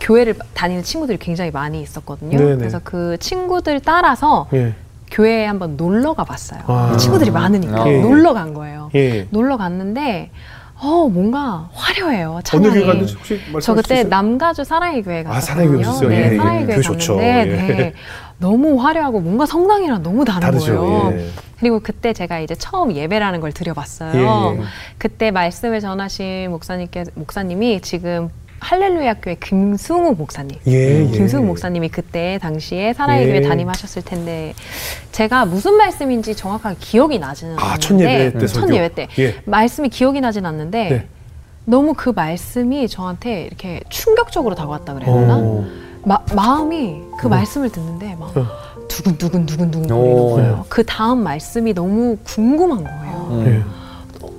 교회를 0.00 0.34
다니는 0.54 0.82
친구들이 0.82 1.18
굉장히 1.18 1.50
많이 1.52 1.80
있었거든요. 1.80 2.36
네네. 2.38 2.56
그래서 2.56 2.80
그 2.82 3.16
친구들 3.18 3.80
따라서 3.80 4.48
예. 4.52 4.74
교회에 5.10 5.46
한번 5.46 5.76
놀러 5.76 6.14
가봤어요. 6.14 6.60
아. 6.66 6.96
친구들이 6.98 7.30
많으니까 7.30 7.88
예. 7.88 8.00
놀러 8.00 8.32
간 8.34 8.52
거예요. 8.52 8.90
예. 8.96 9.28
놀러 9.30 9.56
갔는데 9.56 10.30
어 10.78 11.08
뭔가 11.08 11.68
화려해요. 11.72 12.32
어느 12.34 12.42
찬양이. 12.42 12.74
교회 12.74 12.84
갔는지 12.86 13.14
혹시 13.14 13.34
말씀하실 13.34 13.60
저수 13.62 13.74
그때 13.82 13.94
있어요? 14.00 14.08
남가주 14.10 14.64
사랑의 14.64 15.02
교회 15.04 15.22
갔었거든요. 15.22 15.36
아, 15.36 15.40
사랑의 15.40 15.68
교회 15.68 15.80
오셨어요? 15.80 16.08
네, 16.08 16.16
예, 16.16 16.32
예. 16.32 16.36
사랑의 16.36 16.66
교회 16.66 16.74
교회. 16.82 16.82
갔는데 16.82 17.68
예. 17.68 17.76
네, 17.76 17.92
너무 18.38 18.82
화려하고 18.82 19.20
뭔가 19.20 19.46
성당이랑 19.46 20.02
너무 20.02 20.24
다른 20.24 20.40
다르죠. 20.40 20.76
거예요. 20.76 21.12
예. 21.20 21.26
그리고 21.58 21.80
그때 21.80 22.12
제가 22.12 22.40
이제 22.40 22.54
처음 22.54 22.94
예배라는 22.94 23.40
걸 23.40 23.52
드려봤어요. 23.52 24.12
예, 24.56 24.60
예. 24.60 24.64
그때 24.98 25.30
말씀을 25.30 25.80
전하신 25.80 26.50
목사님께 26.50 27.04
목사님이 27.14 27.80
지금 27.80 28.28
할렐루야 28.60 29.14
교회 29.14 29.36
김승우 29.36 30.14
목사님. 30.14 30.58
예, 30.66 31.02
예. 31.02 31.06
김승우 31.10 31.44
목사님이 31.44 31.88
그때 31.88 32.38
당시에 32.42 32.92
사랑의 32.92 33.26
예. 33.28 33.30
교회 33.30 33.40
담임하셨을 33.48 34.02
텐데 34.02 34.54
제가 35.12 35.46
무슨 35.46 35.74
말씀인지 35.74 36.34
정확하게 36.36 36.76
기억이 36.80 37.18
나지는 37.18 37.58
아, 37.58 37.74
않는데 37.74 37.78
첫 37.80 38.00
예배 38.00 38.32
때첫 38.38 38.48
설교. 38.48 38.74
예배 38.74 38.94
때 38.94 39.08
예. 39.18 39.36
말씀이 39.44 39.88
기억이 39.88 40.20
나진 40.20 40.44
않는데 40.46 40.88
네. 40.90 41.06
너무 41.64 41.94
그 41.96 42.10
말씀이 42.10 42.86
저한테 42.88 43.42
이렇게 43.42 43.80
충격적으로 43.88 44.54
다가왔다 44.54 44.94
그래야 44.94 45.12
되나? 45.12 45.36
어. 45.38 45.64
마, 46.04 46.18
마음이 46.34 47.02
그 47.18 47.26
말씀을 47.26 47.70
듣는데 47.70 48.14
막 48.18 48.36
어. 48.36 48.46
두근두근 48.96 49.44
두근두근 49.44 49.88
거리는 49.88 50.18
오. 50.18 50.30
거예요. 50.30 50.64
그 50.70 50.84
다음 50.84 51.22
말씀이 51.22 51.74
너무 51.74 52.16
궁금한 52.24 52.82
거예요. 52.84 53.28
음. 53.30 53.46
예. 53.46 53.76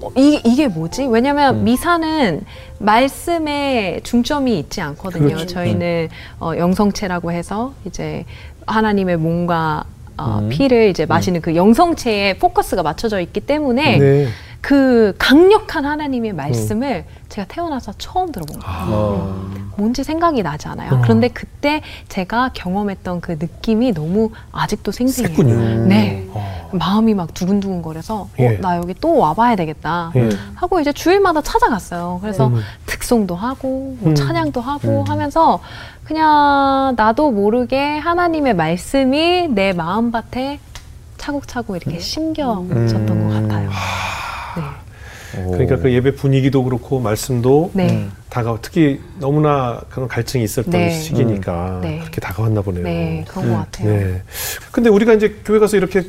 어, 0.02 0.12
이, 0.16 0.42
이게 0.44 0.68
뭐지? 0.68 1.06
왜냐면 1.06 1.58
음. 1.58 1.64
미사는 1.64 2.42
말씀에 2.80 4.00
중점이 4.04 4.58
있지 4.60 4.82
않거든요. 4.82 5.28
그렇죠. 5.36 5.46
저희는 5.46 6.10
어, 6.40 6.54
영성체라고 6.58 7.32
해서 7.32 7.74
이제 7.86 8.26
하나님의 8.66 9.18
몸과 9.18 9.86
어, 10.18 10.40
음. 10.42 10.50
피를 10.50 10.90
이제 10.90 11.06
마시는 11.06 11.42
그 11.42 11.56
영성체에 11.56 12.38
포커스가 12.40 12.82
맞춰져 12.82 13.20
있기 13.20 13.42
때문에 13.42 14.00
네. 14.00 14.28
그 14.62 15.14
강력한 15.18 15.86
하나님의 15.86 16.34
말씀을 16.34 17.06
제가 17.30 17.48
태어나서 17.48 17.94
처음 17.98 18.32
들어본 18.32 18.60
거예요. 18.60 18.86
어. 18.90 19.68
뭔지 19.78 20.04
생각이 20.04 20.42
나지 20.44 20.68
않아요. 20.68 20.96
어. 20.96 21.02
그런데 21.04 21.28
그때 21.28 21.82
제가 22.10 22.52
경험했던 22.54 23.22
그 23.22 23.34
느낌이 23.34 23.94
너무 23.94 24.32
아직도 24.52 24.92
생생해요. 24.92 25.86
네. 25.86 26.28
어. 26.32 26.70
마음이 26.72 27.14
막 27.14 27.34
두근두근 27.34 27.82
거려서 27.82 28.28
예. 28.40 28.58
어, 28.58 28.58
나 28.60 28.78
여기 28.78 28.94
또 29.00 29.18
와봐야 29.18 29.56
되겠다 29.56 30.12
예. 30.16 30.30
하고 30.56 30.80
이제 30.80 30.92
주일마다 30.92 31.42
찾아갔어요. 31.42 32.20
그래서 32.22 32.48
음. 32.48 32.62
특송도 32.86 33.36
하고 33.36 33.96
뭐 34.00 34.12
음. 34.12 34.16
찬양도 34.16 34.60
하고 34.60 35.04
하면서 35.08 35.62
그냥 36.04 36.94
나도 36.98 37.32
모르게 37.32 37.98
하나님의 37.98 38.56
말씀이 38.56 39.48
내 39.50 39.74
마음밭에 39.74 40.60
차곡차곡 41.18 41.76
이렇게 41.76 42.00
심겨졌던 42.00 43.10
음. 43.10 43.28
것 43.28 43.34
같아요. 43.34 43.70
네. 45.36 45.44
그러니까 45.52 45.78
그 45.78 45.92
예배 45.92 46.16
분위기도 46.16 46.64
그렇고 46.64 47.00
말씀도 47.00 47.72
네. 47.74 47.90
음. 47.92 48.12
다가 48.30 48.58
특히 48.62 49.00
너무나 49.20 49.82
그런 49.90 50.08
갈증이 50.08 50.44
있었던 50.44 50.72
네. 50.72 50.90
시기니까 50.92 51.80
네. 51.82 52.00
그렇게 52.00 52.22
다가왔나 52.22 52.62
보네요. 52.62 52.84
네, 52.84 53.26
그런 53.28 53.50
것 53.50 53.58
같아요. 53.58 53.90
네. 53.90 54.22
근데 54.72 54.90
우리가 54.90 55.14
이제 55.14 55.36
교회 55.46 55.60
가서 55.60 55.78
이렇게 55.78 56.04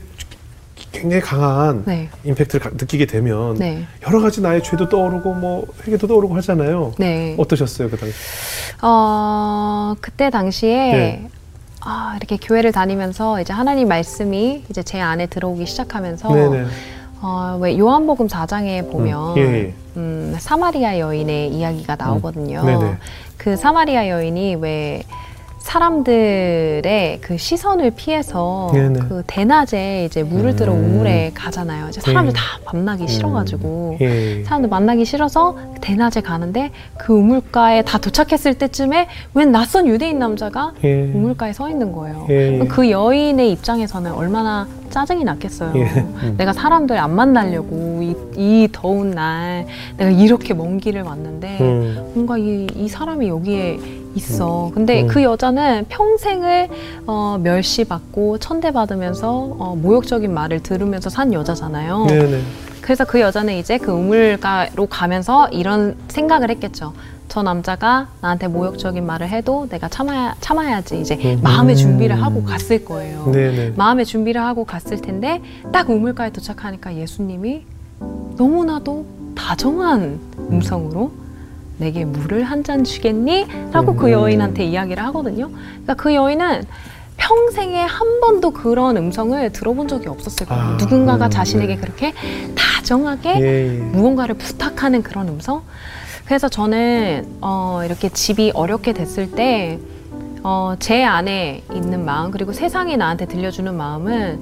굉장히 0.92 1.20
강한 1.22 1.82
네. 1.86 2.08
임팩트를 2.24 2.60
가- 2.60 2.70
느끼게 2.70 3.06
되면 3.06 3.54
네. 3.56 3.84
여러 4.06 4.20
가지 4.20 4.40
나의 4.40 4.62
죄도 4.62 4.88
떠오르고 4.88 5.34
뭐 5.34 5.66
회개도 5.86 6.06
떠오르고 6.06 6.34
하잖아요. 6.36 6.94
네. 6.98 7.34
어떠셨어요 7.38 7.90
그 7.90 7.96
당시? 7.96 8.14
어, 8.82 9.94
그때 10.00 10.30
당시에 10.30 10.92
네. 10.92 11.28
아, 11.80 12.14
이렇게 12.16 12.36
교회를 12.36 12.72
다니면서 12.72 13.40
이제 13.40 13.52
하나님 13.52 13.88
말씀이 13.88 14.64
이제 14.68 14.82
제 14.82 15.00
안에 15.00 15.26
들어오기 15.26 15.66
시작하면서 15.66 16.28
네네. 16.34 16.66
어, 17.20 17.58
왜 17.60 17.76
요한복음 17.78 18.26
4장에 18.28 18.90
보면 18.90 19.36
예, 19.38 19.42
예. 19.42 19.74
음, 19.96 20.36
사마리아 20.38 20.98
여인의 20.98 21.48
이야기가 21.50 21.96
나오거든요. 21.96 22.64
네네. 22.64 22.96
그 23.36 23.56
사마리아 23.56 24.08
여인이 24.08 24.56
왜 24.56 25.02
사람들의 25.68 27.18
그 27.20 27.36
시선을 27.36 27.90
피해서 27.90 28.70
네네. 28.72 29.00
그 29.00 29.22
대낮에 29.26 30.06
이제 30.06 30.22
물을 30.22 30.56
들어 30.56 30.72
음. 30.72 30.82
우물에 30.82 31.32
가잖아요. 31.34 31.90
이제 31.90 32.00
사람들 32.00 32.32
예. 32.32 32.34
다 32.34 32.42
만나기 32.72 33.06
싫어가지고 33.06 33.98
예. 34.00 34.44
사람들 34.44 34.70
만나기 34.70 35.04
싫어서 35.04 35.58
대낮에 35.82 36.22
가는데 36.22 36.70
그 36.96 37.12
우물가에 37.12 37.82
다 37.82 37.98
도착했을 37.98 38.54
때쯤에 38.54 39.08
웬 39.34 39.52
낯선 39.52 39.86
유대인 39.86 40.18
남자가 40.18 40.72
예. 40.84 41.02
우물가에 41.12 41.52
서 41.52 41.68
있는 41.68 41.92
거예요. 41.92 42.26
예. 42.30 42.60
그 42.66 42.90
여인의 42.90 43.52
입장에서는 43.52 44.10
얼마나 44.12 44.66
짜증이 44.88 45.22
났겠어요. 45.24 45.74
예. 45.76 46.30
내가 46.38 46.54
사람들 46.54 46.96
안 46.96 47.14
만나려고 47.14 48.00
이, 48.02 48.16
이 48.36 48.68
더운 48.72 49.10
날 49.10 49.66
내가 49.98 50.10
이렇게 50.10 50.54
먼 50.54 50.78
길을 50.78 51.02
왔는데 51.02 51.58
음. 51.60 52.10
뭔가 52.14 52.38
이, 52.38 52.66
이 52.74 52.88
사람이 52.88 53.28
여기에 53.28 53.78
있어. 54.14 54.70
근데 54.74 55.02
음. 55.02 55.06
그 55.06 55.22
여자는 55.22 55.86
평생을 55.88 56.68
어, 57.06 57.38
멸시받고 57.42 58.38
천대받으면서 58.38 59.30
어, 59.58 59.76
모욕적인 59.76 60.32
말을 60.32 60.62
들으면서 60.62 61.10
산 61.10 61.32
여자잖아요. 61.32 62.06
네네. 62.06 62.42
그래서 62.80 63.04
그 63.04 63.20
여자는 63.20 63.54
이제 63.54 63.76
그 63.78 63.92
우물가로 63.92 64.86
가면서 64.86 65.48
이런 65.48 65.96
생각을 66.08 66.50
했겠죠. 66.50 66.94
저 67.28 67.42
남자가 67.42 68.08
나한테 68.22 68.48
모욕적인 68.48 69.04
말을 69.04 69.28
해도 69.28 69.66
내가 69.68 69.88
참아야, 69.88 70.34
참아야지 70.40 71.00
이제 71.00 71.14
음. 71.14 71.40
마음의 71.42 71.76
준비를 71.76 72.20
하고 72.20 72.42
갔을 72.42 72.84
거예요. 72.84 73.30
네네. 73.30 73.74
마음의 73.76 74.06
준비를 74.06 74.40
하고 74.42 74.64
갔을 74.64 75.00
텐데 75.00 75.42
딱 75.72 75.90
우물가에 75.90 76.30
도착하니까 76.30 76.96
예수님이 76.96 77.64
너무나도 78.36 79.04
다정한 79.34 80.18
음성으로 80.50 81.12
내게 81.78 82.04
물을 82.04 82.44
한 82.44 82.62
잔 82.64 82.84
주겠니? 82.84 83.46
라고 83.72 83.94
그 83.94 84.10
여인한테 84.10 84.64
이야기를 84.64 85.02
하거든요. 85.06 85.48
그러니까 85.48 85.94
그 85.94 86.12
여인은 86.14 86.64
평생에 87.16 87.82
한 87.82 88.20
번도 88.20 88.50
그런 88.50 88.96
음성을 88.96 89.50
들어본 89.52 89.88
적이 89.88 90.08
없었을 90.08 90.46
거예요. 90.46 90.62
아, 90.62 90.76
누군가가 90.78 91.26
음, 91.26 91.30
자신에게 91.30 91.76
네. 91.76 91.80
그렇게 91.80 92.12
다정하게 92.54 93.40
예, 93.40 93.76
예. 93.76 93.78
무언가를 93.80 94.34
부탁하는 94.36 95.02
그런 95.02 95.28
음성. 95.28 95.62
그래서 96.26 96.48
저는 96.48 97.26
어, 97.40 97.82
이렇게 97.84 98.08
집이 98.08 98.52
어렵게 98.54 98.92
됐을 98.92 99.30
때, 99.30 99.78
어, 100.42 100.74
제 100.78 101.02
안에 101.04 101.62
있는 101.72 102.04
마음, 102.04 102.30
그리고 102.30 102.52
세상이 102.52 102.96
나한테 102.96 103.26
들려주는 103.26 103.74
마음은 103.74 104.40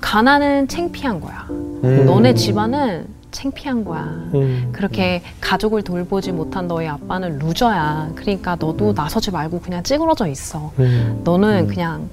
가난은 0.00 0.68
창피한 0.68 1.20
거야. 1.20 1.46
음. 1.50 2.04
너네 2.06 2.34
집안은 2.34 3.06
창피한 3.34 3.84
거야. 3.84 4.02
음. 4.34 4.70
그렇게 4.72 5.22
가족을 5.40 5.82
돌보지 5.82 6.32
못한 6.32 6.66
너희 6.66 6.86
아빠는 6.86 7.38
루저야. 7.40 8.12
그러니까 8.14 8.56
너도 8.58 8.92
나서지 8.92 9.30
말고 9.30 9.60
그냥 9.60 9.82
찌그러져 9.82 10.26
있어. 10.28 10.72
음. 10.78 11.20
너는 11.24 11.66
그냥 11.66 12.08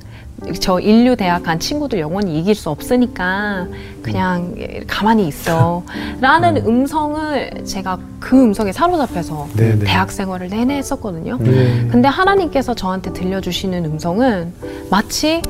저 0.59 0.79
인류 0.79 1.15
대학 1.15 1.43
간 1.43 1.59
친구들 1.59 1.99
영원히 1.99 2.39
이길 2.39 2.55
수 2.55 2.71
없으니까 2.71 3.67
그냥 4.01 4.55
가만히 4.87 5.27
있어. 5.27 5.83
라는 6.19 6.57
음성을 6.57 7.63
제가 7.63 7.99
그 8.19 8.41
음성에 8.41 8.71
사로잡혀서 8.71 9.49
네네. 9.55 9.85
대학 9.85 10.11
생활을 10.11 10.49
내내 10.49 10.77
했었거든요. 10.77 11.37
네. 11.39 11.87
근데 11.91 12.07
하나님께서 12.07 12.73
저한테 12.73 13.13
들려주시는 13.13 13.85
음성은 13.85 14.53
마치 14.89 15.43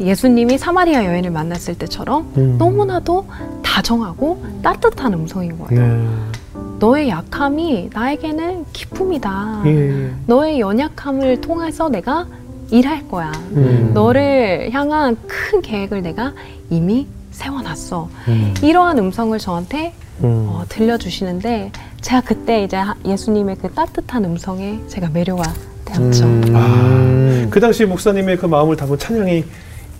예수님이 0.00 0.58
사마리아 0.58 1.04
여인을 1.04 1.30
만났을 1.30 1.74
때처럼 1.76 2.32
음. 2.36 2.56
너무나도 2.58 3.26
다정하고 3.62 4.42
따뜻한 4.62 5.12
음성인 5.14 5.58
거예요. 5.58 5.86
네. 5.86 6.08
너의 6.80 7.08
약함이 7.08 7.90
나에게는 7.92 8.66
기쁨이다. 8.72 9.62
예. 9.66 10.10
너의 10.26 10.60
연약함을 10.60 11.40
통해서 11.40 11.88
내가 11.88 12.26
일할 12.70 13.06
거야. 13.08 13.30
음. 13.52 13.92
너를 13.94 14.70
향한 14.72 15.16
큰 15.26 15.62
계획을 15.62 16.02
내가 16.02 16.32
이미 16.70 17.06
세워놨어. 17.30 18.08
음. 18.28 18.54
이러한 18.62 18.98
음성을 18.98 19.36
저한테 19.38 19.92
음. 20.22 20.46
어, 20.48 20.64
들려주시는데 20.68 21.72
제가 22.00 22.20
그때 22.22 22.62
이제 22.64 22.76
하- 22.76 22.94
예수님의 23.04 23.56
그 23.60 23.70
따뜻한 23.72 24.24
음성에 24.24 24.80
제가 24.88 25.08
매료가 25.12 25.42
되었죠. 25.84 26.24
아, 26.54 27.46
그 27.50 27.60
당시 27.60 27.84
목사님의 27.84 28.36
그 28.38 28.46
마음을 28.46 28.76
담은 28.76 28.98
찬양이 28.98 29.44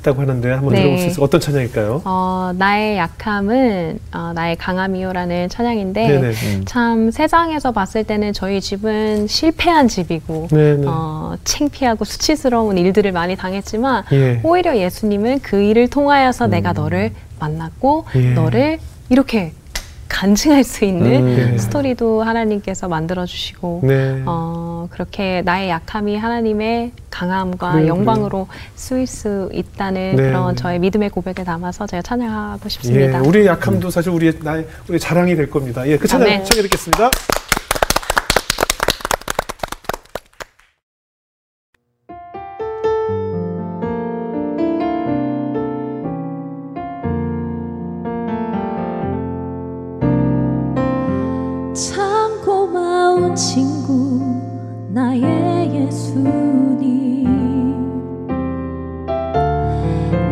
있다고 0.05 0.21
하는데 0.21 0.51
한번 0.53 0.75
네. 0.75 0.83
들어볼 0.83 0.99
수 0.99 1.07
있어요? 1.07 1.25
어떤 1.25 1.41
찬양일까요? 1.41 2.03
어, 2.05 2.53
나의 2.57 2.99
약함은 2.99 3.99
어, 4.13 4.33
나의 4.35 4.57
강함이요라는 4.57 5.49
찬양인데 5.49 6.07
네네. 6.07 6.33
참 6.67 7.11
세상에서 7.11 7.73
봤을 7.73 8.05
때는 8.05 8.35
저희 8.35 8.61
집은 8.61 9.27
실패한 9.27 9.89
집이고 9.89 10.49
네네. 10.51 10.85
어, 10.87 11.37
창피하고 11.45 12.05
수치스러운 12.05 12.77
일들을 12.77 13.11
많이 13.13 13.35
당했지만 13.35 14.05
예. 14.13 14.41
오히려 14.45 14.77
예수님은 14.77 15.41
그 15.41 15.61
일을 15.61 15.89
통하여서 15.89 16.47
내가 16.49 16.73
너를 16.73 17.13
만났고 17.41 18.05
예. 18.17 18.35
너를 18.35 18.79
이렇게 19.09 19.53
간증할 20.09 20.65
수 20.65 20.85
있는 20.85 21.27
음. 21.27 21.37
네. 21.37 21.59
스토리도 21.59 22.23
하나님께서 22.23 22.89
만들어 22.89 23.27
주시고 23.27 23.81
네. 23.85 24.23
어, 24.27 24.89
그렇게 24.91 25.43
나의 25.43 25.71
약함이 25.71 26.17
하나님의 26.17 26.93
강함과 27.11 27.73
그래요, 27.73 27.89
영광으로 27.89 28.49
쓰일 28.75 29.07
수 29.07 29.49
있다는 29.53 30.17
네, 30.17 30.23
그런 30.23 30.55
네. 30.55 30.55
저의 30.61 30.79
믿음의 30.79 31.11
고백을 31.11 31.45
담아서 31.45 31.87
제가 31.87 32.03
찬양하고 32.03 32.61
예, 32.65 32.69
싶습니다. 32.69 33.23
우리의 33.23 33.47
약함도 33.47 33.91
사실 33.91 34.11
우리의 34.11 34.35
나의 34.43 34.67
우리의 34.89 35.01
자랑이 35.01 35.37
될 35.37 35.49
겁니다. 35.49 35.87
예, 35.87 35.97
그 35.97 36.07
찬양. 36.09 36.45
청해 36.45 36.63
듣겠습니다. 36.63 37.11
나의 54.95 55.75
예수님. 55.75 57.25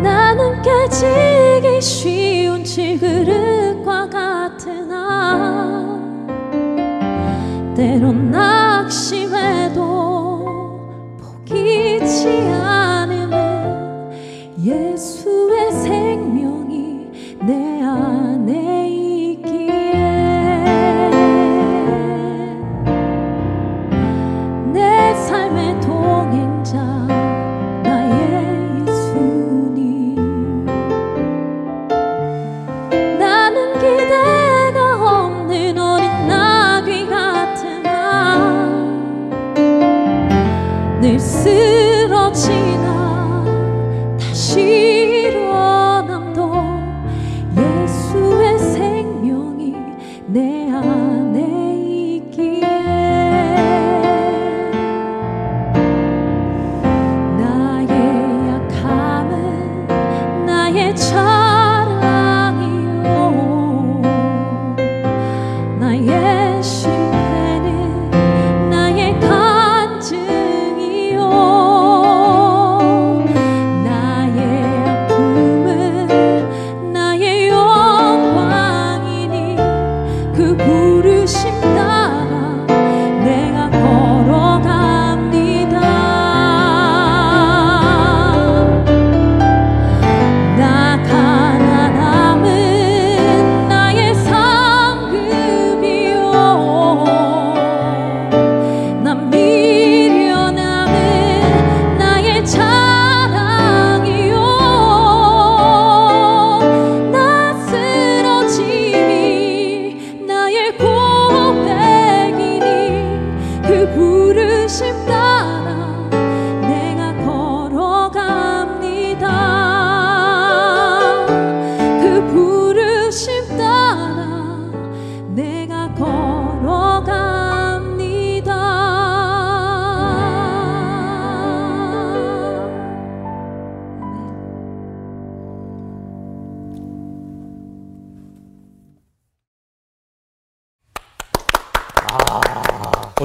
나는 0.00 0.62
깨지기 0.62 1.80
쉬운 1.80 2.62
질그릇 2.62 3.41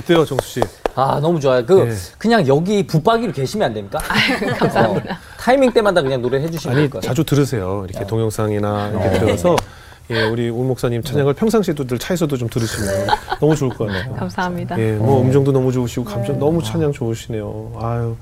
어때요, 0.08 0.24
정수 0.26 0.48
씨? 0.48 0.62
아 0.96 1.20
너무 1.22 1.40
좋아요. 1.40 1.64
그 1.66 1.88
예. 1.90 1.94
그냥 2.18 2.48
여기 2.48 2.88
붙박이로 2.88 3.34
계시면 3.34 3.68
안 3.68 3.74
됩니까? 3.74 4.00
감사합니다. 4.58 5.20
타이밍 5.38 5.72
때마다 5.72 6.02
그냥 6.02 6.22
노래 6.22 6.42
해주시면 6.42 6.76
아니 6.76 6.84
될 6.84 6.90
거예요. 6.90 7.02
자주 7.02 7.24
들으세요. 7.24 7.86
이렇게 7.88 8.08
동영상이나 8.08 8.90
이렇게 8.90 9.20
들어서 9.20 9.56
예, 10.10 10.24
우리 10.24 10.50
우 10.50 10.64
목사님 10.64 11.04
찬양을 11.04 11.34
평상시에도 11.34 11.86
늘 11.86 12.00
차에서도 12.00 12.36
좀 12.38 12.50
들으시면 12.50 13.08
너무 13.40 13.56
좋을 13.56 13.72
것 13.72 13.88
같아요. 13.88 14.16
감사합니다. 14.16 14.80
예, 14.80 14.94
뭐 14.94 15.22
음정도 15.22 15.52
너무 15.52 15.72
좋으시고 15.72 16.06
감정 16.06 16.40
너무 16.40 16.64
찬양 16.64 16.94
좋으시네요. 16.94 17.74
아유. 17.82 18.16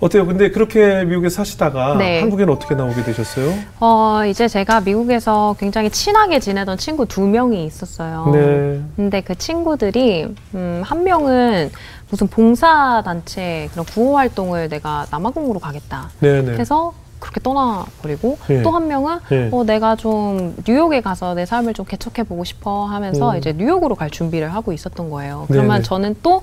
어때요? 0.00 0.26
근데 0.26 0.50
그렇게 0.50 1.04
미국에 1.04 1.28
사시다가 1.28 1.96
네. 1.96 2.20
한국에는 2.20 2.52
어떻게 2.52 2.74
나오게 2.74 3.02
되셨어요? 3.02 3.52
어, 3.80 4.22
이제 4.26 4.46
제가 4.46 4.80
미국에서 4.80 5.56
굉장히 5.58 5.90
친하게 5.90 6.38
지내던 6.38 6.78
친구 6.78 7.06
두 7.06 7.22
명이 7.22 7.64
있었어요. 7.64 8.30
네. 8.32 8.80
근데 8.94 9.20
그 9.20 9.34
친구들이 9.34 10.34
음, 10.54 10.82
한 10.84 11.02
명은 11.02 11.70
무슨 12.10 12.28
봉사 12.28 13.02
단체 13.04 13.68
그런 13.72 13.84
구호 13.84 14.16
활동을 14.16 14.68
내가 14.68 15.06
남아공으로 15.10 15.58
가겠다 15.58 16.10
네, 16.20 16.42
네. 16.42 16.56
해서 16.56 16.94
그렇게 17.18 17.40
떠나버리고 17.40 18.38
예. 18.50 18.62
또한 18.62 18.86
명은 18.86 19.18
예. 19.32 19.48
어, 19.52 19.64
내가 19.64 19.96
좀 19.96 20.54
뉴욕에 20.66 21.00
가서 21.00 21.34
내 21.34 21.44
삶을 21.44 21.74
좀 21.74 21.84
개척해 21.84 22.22
보고 22.26 22.44
싶어 22.44 22.86
하면서 22.86 23.32
음. 23.32 23.36
이제 23.36 23.52
뉴욕으로 23.52 23.96
갈 23.96 24.08
준비를 24.10 24.54
하고 24.54 24.72
있었던 24.72 25.10
거예요. 25.10 25.46
그러면 25.48 25.70
네네. 25.70 25.82
저는 25.82 26.16
또 26.22 26.42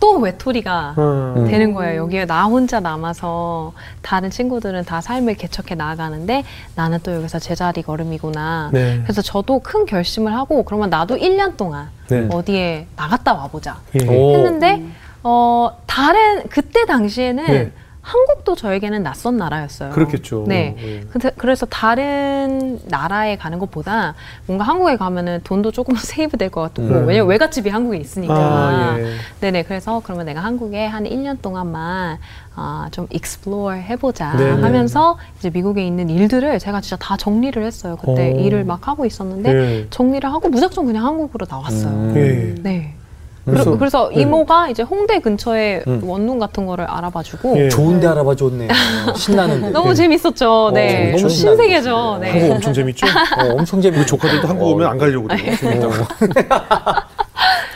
또 0.00 0.16
외톨이가 0.18 0.94
어. 0.96 1.44
되는 1.48 1.74
거예요. 1.74 2.02
여기에 2.02 2.24
나 2.24 2.44
혼자 2.44 2.80
남아서 2.80 3.72
다른 4.02 4.30
친구들은 4.30 4.84
다 4.84 5.00
삶을 5.00 5.34
개척해 5.34 5.74
나아가는데 5.76 6.44
나는 6.74 6.98
또 7.02 7.14
여기서 7.14 7.38
제자리 7.38 7.82
걸음이구나. 7.82 8.70
네. 8.72 9.00
그래서 9.02 9.22
저도 9.22 9.60
큰 9.60 9.84
결심을 9.84 10.34
하고 10.34 10.64
그러면 10.64 10.90
나도 10.90 11.16
1년 11.16 11.56
동안 11.56 11.90
네. 12.08 12.26
어디에 12.30 12.86
나갔다 12.96 13.34
와보자 13.34 13.78
예. 14.00 14.06
오. 14.06 14.34
했는데 14.34 14.82
어 15.22 15.70
다른 15.86 16.48
그때 16.48 16.86
당시에는 16.86 17.46
네. 17.46 17.72
한국도 18.02 18.54
저에게는 18.56 19.02
낯선 19.02 19.36
나라였어요. 19.36 19.90
그렇겠죠. 19.90 20.44
네. 20.48 20.74
예. 20.78 21.00
근데 21.10 21.30
그래서 21.36 21.66
다른 21.66 22.80
나라에 22.88 23.36
가는 23.36 23.58
것보다 23.58 24.14
뭔가 24.46 24.64
한국에 24.64 24.96
가면은 24.96 25.40
돈도 25.44 25.70
조금 25.72 25.94
세이브 25.96 26.36
될 26.38 26.50
것 26.50 26.62
같고 26.62 26.82
음. 26.82 27.06
왜냐면 27.06 27.28
외갓집이 27.28 27.68
한국에 27.68 27.98
있으니까. 27.98 28.34
아, 28.34 28.96
예. 28.98 29.12
네네. 29.40 29.64
그래서 29.64 30.00
그러면 30.02 30.26
내가 30.26 30.40
한국에 30.40 30.86
한 30.86 31.04
1년 31.04 31.42
동안만 31.42 32.18
아, 32.56 32.88
좀 32.90 33.06
explore 33.10 33.80
해보자 33.82 34.34
네네. 34.36 34.62
하면서 34.62 35.18
이제 35.38 35.50
미국에 35.50 35.86
있는 35.86 36.08
일들을 36.10 36.58
제가 36.58 36.80
진짜 36.80 36.96
다 36.96 37.16
정리를 37.16 37.62
했어요. 37.62 37.96
그때 38.00 38.32
오. 38.32 38.40
일을 38.40 38.64
막 38.64 38.88
하고 38.88 39.04
있었는데 39.04 39.54
예. 39.54 39.86
정리를 39.90 40.28
하고 40.32 40.48
무작정 40.48 40.86
그냥 40.86 41.04
한국으로 41.04 41.46
나왔어요. 41.48 41.92
음. 41.92 42.14
예. 42.16 42.62
네. 42.62 42.94
그래서- 43.50 43.78
그래서, 43.78 44.10
네. 44.14 44.22
이모가 44.22 44.68
이제 44.68 44.82
홍대 44.82 45.18
근처에 45.20 45.82
음. 45.86 46.00
원룸 46.04 46.38
같은 46.38 46.66
거를 46.66 46.84
알아봐주고 46.86 47.58
예. 47.58 47.68
좋은데 47.68 48.06
알아봐 48.06 48.34
줬네. 48.36 48.68
신나는데. 49.16 49.70
너무 49.70 49.94
재밌었죠. 49.94 50.70
네, 50.74 50.88
어, 50.96 51.04
너무 51.04 51.12
엄청 51.14 51.28
신세계죠. 51.28 51.82
신나는데. 51.82 52.26
네. 52.26 52.38
한국 52.40 52.54
엄청 52.56 52.72
재밌죠? 52.72 53.06
어, 53.06 53.52
엄청 53.58 53.80
재밌. 53.80 53.98
우리 53.98 54.06
조카들도 54.06 54.48
한국 54.48 54.66
오면 54.68 54.86
안 54.88 54.98
가려고 54.98 55.28
네. 55.28 55.36
그래요. 55.36 55.56
재밌다고. 55.56 55.94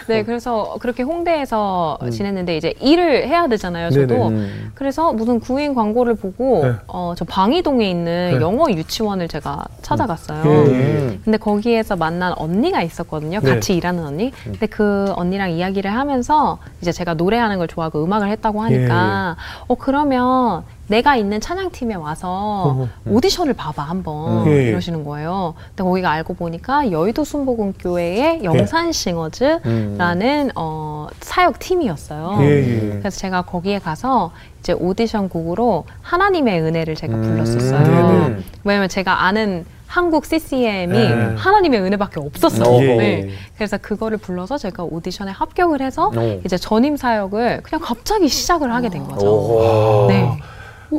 네, 0.06 0.22
그래서 0.24 0.76
그렇게 0.80 1.02
홍대에서 1.02 1.98
지냈는데 2.10 2.56
이제 2.56 2.74
일을 2.80 3.26
해야 3.26 3.46
되잖아요. 3.48 3.90
저도. 3.90 4.28
음. 4.28 4.70
그래서 4.74 5.12
무슨 5.12 5.40
구인 5.40 5.74
광고를 5.74 6.14
보고 6.14 6.64
네. 6.64 6.72
어, 6.88 7.14
저 7.16 7.24
방이동에 7.24 7.88
있는 7.88 8.38
네. 8.38 8.40
영어 8.40 8.70
유치원을 8.70 9.28
제가 9.28 9.64
찾아갔어요. 9.82 10.42
예, 10.44 10.50
예. 10.50 10.72
음. 10.72 11.20
근데 11.24 11.38
거기에서 11.38 11.96
만난 11.96 12.32
언니가 12.36 12.82
있었거든요. 12.82 13.40
네. 13.40 13.54
같이 13.54 13.74
일하는 13.76 14.04
언니. 14.04 14.32
근데 14.44 14.66
그 14.66 15.12
언니랑 15.16 15.52
이야기를 15.52 15.92
하면서 15.92 16.58
이제 16.80 16.92
제가 16.92 17.14
노래하는 17.14 17.58
걸 17.58 17.68
좋아하고 17.68 18.02
음악을 18.04 18.28
했다고 18.28 18.62
하니까 18.62 19.36
어 19.66 19.74
그러면 19.74 20.64
내가 20.86 21.16
있는 21.16 21.40
찬양팀에 21.40 21.94
와서 21.94 22.28
어허. 22.28 22.88
오디션을 23.06 23.54
봐봐 23.54 23.82
한번 23.82 24.46
음. 24.46 24.52
예, 24.52 24.64
예. 24.64 24.68
이러시는 24.68 25.04
거예요. 25.04 25.54
근데 25.68 25.82
거기가 25.82 26.10
알고 26.10 26.34
보니까 26.34 26.90
여의도 26.90 27.24
순복음교회의 27.24 28.44
영산싱어즈라는 28.44 30.50
어, 30.56 31.06
사역 31.20 31.58
팀이었어요. 31.58 32.36
예, 32.40 32.46
예. 32.46 32.98
그래서 32.98 33.18
제가 33.18 33.42
거기에 33.42 33.78
가서 33.78 34.32
이제 34.60 34.72
오디션 34.72 35.28
곡으로 35.28 35.84
하나님의 36.02 36.60
은혜를 36.60 36.94
제가 36.94 37.14
음. 37.14 37.22
불렀었어요. 37.22 37.82
네네. 37.82 38.36
왜냐면 38.64 38.88
제가 38.88 39.24
아는 39.24 39.64
한국 39.86 40.26
CCM이 40.26 40.92
네. 40.92 41.34
하나님의 41.36 41.80
은혜밖에 41.80 42.18
없었어요. 42.18 42.68
어. 42.68 42.80
네. 42.80 43.28
그래서 43.54 43.78
그거를 43.78 44.18
불러서 44.18 44.58
제가 44.58 44.82
오디션에 44.82 45.30
합격을 45.30 45.80
해서 45.80 46.10
어. 46.14 46.40
이제 46.44 46.56
전임 46.56 46.96
사역을 46.96 47.60
그냥 47.62 47.80
갑자기 47.80 48.28
시작을 48.28 48.74
하게 48.74 48.88
된 48.88 49.04
거죠. 49.04 49.26
오호. 49.26 50.06
네. 50.08 50.28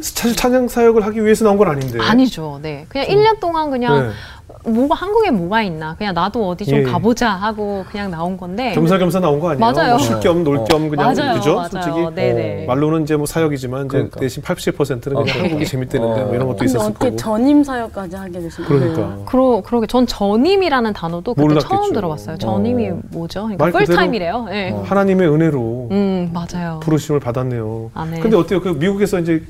사실 0.02 0.36
찬양 0.36 0.68
사역을 0.68 1.06
하기 1.06 1.24
위해서 1.24 1.46
나온 1.46 1.58
건 1.58 1.68
아닌데. 1.68 2.00
아니죠. 2.02 2.60
네. 2.62 2.86
그냥 2.90 3.08
1년 3.08 3.40
동안 3.40 3.70
그냥 3.72 4.08
네. 4.08 4.72
뭐가 4.72 4.96
한국에 4.96 5.32
뭐가 5.32 5.62
있나 5.64 5.96
그냥 5.96 6.14
나도 6.14 6.50
어디 6.50 6.66
좀 6.66 6.80
예. 6.80 6.84
가보자 6.84 7.30
하고 7.30 7.84
그냥 7.92 8.10
나온 8.12 8.38
건데 8.38 8.74
겸사겸사 8.74 9.20
나온 9.20 9.40
거 9.40 9.50
아니에요? 9.50 9.60
맞아요. 9.60 9.98
쉴겸 9.98 10.44
놀겸 10.44 10.90
그냥 10.90 11.14
맞아요, 11.14 11.34
그죠? 11.36 11.56
맞아요. 11.56 11.70
솔직히 11.70 12.16
네네. 12.16 12.64
어, 12.64 12.68
말로는 12.68 13.04
이제 13.04 13.16
뭐 13.16 13.26
사역이지만 13.26 13.86
이제 13.86 13.90
그러니까. 13.98 14.20
대신 14.20 14.42
87%는 14.44 15.02
그냥 15.24 15.38
어. 15.38 15.42
한국이 15.42 15.66
재밌대는데 15.66 16.24
뭐 16.24 16.36
이런 16.36 16.48
것도 16.48 16.64
있었을 16.64 16.90
어떻게 16.90 17.06
거고. 17.06 17.16
전임 17.18 17.64
사역까지 17.64 18.16
하게 18.16 18.40
되신 18.40 18.66
거예요? 18.66 18.94
그러니까. 18.94 19.18
그러, 19.26 19.62
그러게 19.66 19.88
전 19.88 20.08
전임이라는 20.08 20.94
단어도 20.94 21.34
그때 21.34 21.42
몰랐겠죠. 21.44 21.68
처음 21.68 21.94
들어봤어요. 21.94 22.38
전임이 22.38 22.90
어. 22.90 23.00
뭐죠? 23.12 23.44
그러니까 23.58 23.72
풀타임이래요. 23.80 24.46
네. 24.50 24.72
어. 24.72 24.84
하나님의 24.88 25.28
은혜로 25.28 25.88
음 25.92 26.32
맞아요. 26.34 26.80
부르심을 26.82 27.20
받았네요. 27.20 27.92
아, 27.94 28.06
네. 28.06 28.20
근데 28.20 28.36
어때요? 28.38 28.62
그 28.62 28.70
미국에서 28.70 29.20
이제 29.20 29.44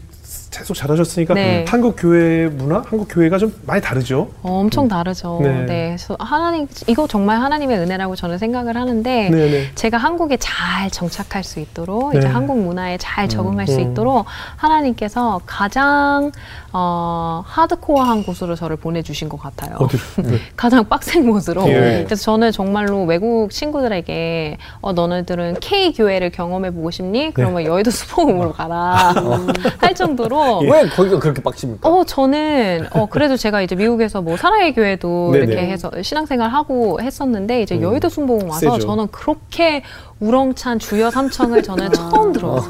계속 0.55 0.73
잘하셨으니까 0.73 1.33
네. 1.33 1.65
한국 1.67 1.95
교회 1.97 2.47
문화, 2.47 2.77
한국 2.77 3.07
교회가 3.09 3.37
좀 3.37 3.53
많이 3.65 3.81
다르죠. 3.81 4.29
어, 4.41 4.59
엄청 4.59 4.87
다르죠. 4.87 5.39
네. 5.41 5.65
네. 5.65 5.87
그래서 5.89 6.15
하나님 6.19 6.67
이거 6.87 7.07
정말 7.07 7.41
하나님의 7.41 7.77
은혜라고 7.79 8.15
저는 8.15 8.37
생각을 8.37 8.77
하는데 8.77 9.29
네네. 9.29 9.71
제가 9.75 9.97
한국에 9.97 10.37
잘 10.37 10.89
정착할 10.89 11.43
수 11.43 11.59
있도록 11.59 12.13
네. 12.13 12.19
이제 12.19 12.27
한국 12.27 12.59
문화에 12.59 12.97
잘 12.97 13.27
적응할 13.27 13.67
수 13.67 13.79
음. 13.79 13.91
있도록 13.91 14.25
하나님께서 14.55 15.41
가장 15.45 16.31
어, 16.77 17.41
하드코어한 17.47 18.23
곳으로 18.23 18.53
저를 18.55 18.75
보내주신 18.75 19.29
것 19.29 19.39
같아요. 19.39 19.77
네. 20.21 20.39
가장 20.57 20.83
빡센 20.89 21.25
곳으로. 21.25 21.65
예. 21.69 22.03
그래서 22.05 22.21
저는 22.23 22.51
정말로 22.51 23.05
외국 23.05 23.49
친구들에게 23.49 24.57
어, 24.81 24.91
너네들은 24.91 25.55
K 25.61 25.93
교회를 25.93 26.31
경험해 26.31 26.71
보고 26.71 26.91
싶니? 26.91 27.31
그러면 27.33 27.63
네. 27.63 27.69
여의도 27.69 27.91
수봉으로 27.91 28.51
가라 28.51 29.13
할 29.79 29.95
정도로. 29.95 30.63
예. 30.65 30.69
왜 30.69 30.89
거기가 30.89 31.17
그렇게 31.19 31.41
빡칩니까? 31.41 31.87
어, 31.87 32.03
저는, 32.03 32.87
어, 32.91 33.05
그래도 33.05 33.37
제가 33.37 33.61
이제 33.61 33.73
미국에서 33.75 34.21
뭐 34.21 34.35
사랑의 34.35 34.73
교회도 34.75 35.29
네네. 35.31 35.45
이렇게 35.45 35.67
해서 35.67 35.89
신앙생활 36.01 36.49
하고 36.49 36.99
했었는데, 36.99 37.61
이제 37.61 37.79
여의도 37.79 38.09
순복음 38.09 38.49
와서 38.49 38.59
세죠. 38.71 38.79
저는 38.85 39.07
그렇게 39.11 39.81
우렁찬 40.21 40.79
주여 40.79 41.11
삼창을 41.11 41.61
저는 41.61 41.91
처음 41.91 42.31
들어요. 42.31 42.63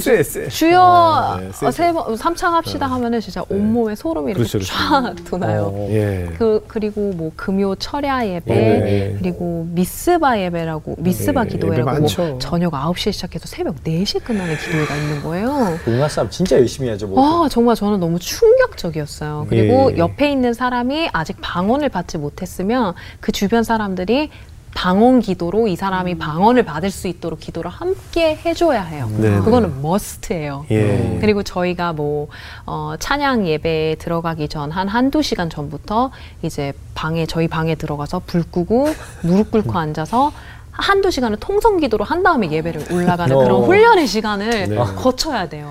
쎄, 0.00 0.22
쎄. 0.24 0.48
주여 0.48 0.80
아, 0.82 1.38
네, 1.40 1.50
세죠. 1.52 1.66
어, 1.66 1.70
세 1.70 1.92
번, 1.92 2.16
삼창 2.16 2.54
합시다 2.54 2.86
하면은 2.86 3.20
진짜 3.20 3.44
온몸에 3.48 3.94
소름이 3.94 4.32
이렇게 4.32 4.44
그렇죠, 4.48 4.58
쫙 4.66 5.14
도나요. 5.24 5.70
어. 5.72 5.88
예. 5.92 6.30
그, 6.36 6.64
그리고 6.66 7.12
뭐 7.14 7.30
금요 7.36 7.76
철야 7.76 8.26
예배, 8.26 8.54
네. 8.54 9.16
그리고 9.20 9.68
미스바 9.70 10.40
예배라고, 10.40 10.96
미스바 10.98 11.44
예, 11.44 11.48
기도회라고. 11.48 12.00
뭐 12.00 12.38
저녁 12.40 12.72
9시에 12.72 13.12
시작해서 13.12 13.46
새벽 13.46 13.84
4시에 13.84 14.24
끝나는 14.24 14.56
기도회가 14.56 14.96
있는 14.96 15.22
거예요. 15.22 15.78
우리나라 15.86 16.08
사람 16.08 16.28
진짜 16.28 16.56
열심히 16.56 16.88
하죠. 16.90 17.06
뭐. 17.06 17.42
와 17.42 17.48
정말 17.48 17.76
저는 17.76 18.00
너무 18.00 18.18
충격적이었어요. 18.18 19.46
그리고 19.48 19.92
예. 19.92 19.98
옆에 19.98 20.32
있는 20.32 20.54
사람이 20.54 21.10
아직 21.12 21.36
방언을 21.40 21.88
받지 21.88 22.18
못했으면 22.18 22.94
그 23.20 23.30
주변 23.30 23.62
사람들이 23.62 24.30
방언 24.74 25.20
기도로 25.20 25.68
이 25.68 25.76
사람이 25.76 26.16
방언을 26.18 26.64
받을 26.64 26.90
수 26.90 27.08
있도록 27.08 27.40
기도를 27.40 27.70
함께 27.70 28.36
해줘야 28.44 28.82
해요. 28.82 29.10
네, 29.18 29.38
그거는 29.40 29.82
머스트예요. 29.82 30.64
예. 30.70 31.18
그리고 31.20 31.42
저희가 31.42 31.92
뭐 31.92 32.28
어, 32.66 32.94
찬양 32.98 33.46
예배에 33.46 33.96
들어가기 33.96 34.48
전 34.48 34.70
한 34.70 34.86
한두 34.88 35.22
시간 35.22 35.50
전부터 35.50 36.10
이제 36.42 36.72
방에 36.94 37.26
저희 37.26 37.48
방에 37.48 37.74
들어가서 37.74 38.22
불 38.26 38.42
끄고 38.44 38.86
무릎 39.22 39.50
꿇고 39.50 39.76
앉아서 39.78 40.32
한두 40.72 41.10
시간을 41.10 41.38
통성 41.38 41.78
기도로 41.78 42.04
한 42.04 42.22
다음에 42.22 42.50
예배를 42.50 42.92
올라가는 42.92 43.34
어. 43.36 43.38
그런 43.40 43.62
훈련의 43.64 44.06
시간을 44.06 44.50
네. 44.68 44.76
거쳐야 44.76 45.48
돼요. 45.48 45.70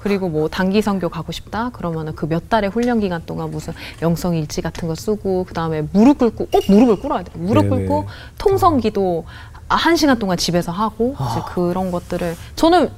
그리고 0.00 0.28
뭐 0.28 0.48
단기 0.48 0.80
선교 0.80 1.08
가고 1.08 1.32
싶다 1.32 1.70
그러면은 1.70 2.14
그 2.14 2.26
몇 2.30 2.48
달의 2.48 2.70
훈련 2.70 3.00
기간 3.00 3.22
동안 3.26 3.50
무슨 3.50 3.72
영성 4.02 4.36
일지 4.36 4.62
같은 4.62 4.86
거 4.86 4.94
쓰고 4.94 5.44
그 5.48 5.52
다음에 5.52 5.82
무릎 5.92 6.18
꿇고 6.18 6.46
꼭 6.46 6.62
무릎을 6.68 7.00
꿇어야 7.00 7.24
돼요. 7.24 7.34
무릎 7.44 7.64
네네. 7.64 7.86
꿇고 7.86 8.06
통성 8.38 8.78
기도 8.78 9.24
아, 9.68 9.74
한 9.74 9.96
시간 9.96 10.18
동안 10.18 10.36
집에서 10.36 10.70
하고 10.72 11.14
이제 11.30 11.40
그런 11.54 11.90
것들을 11.90 12.36
저는 12.56 12.90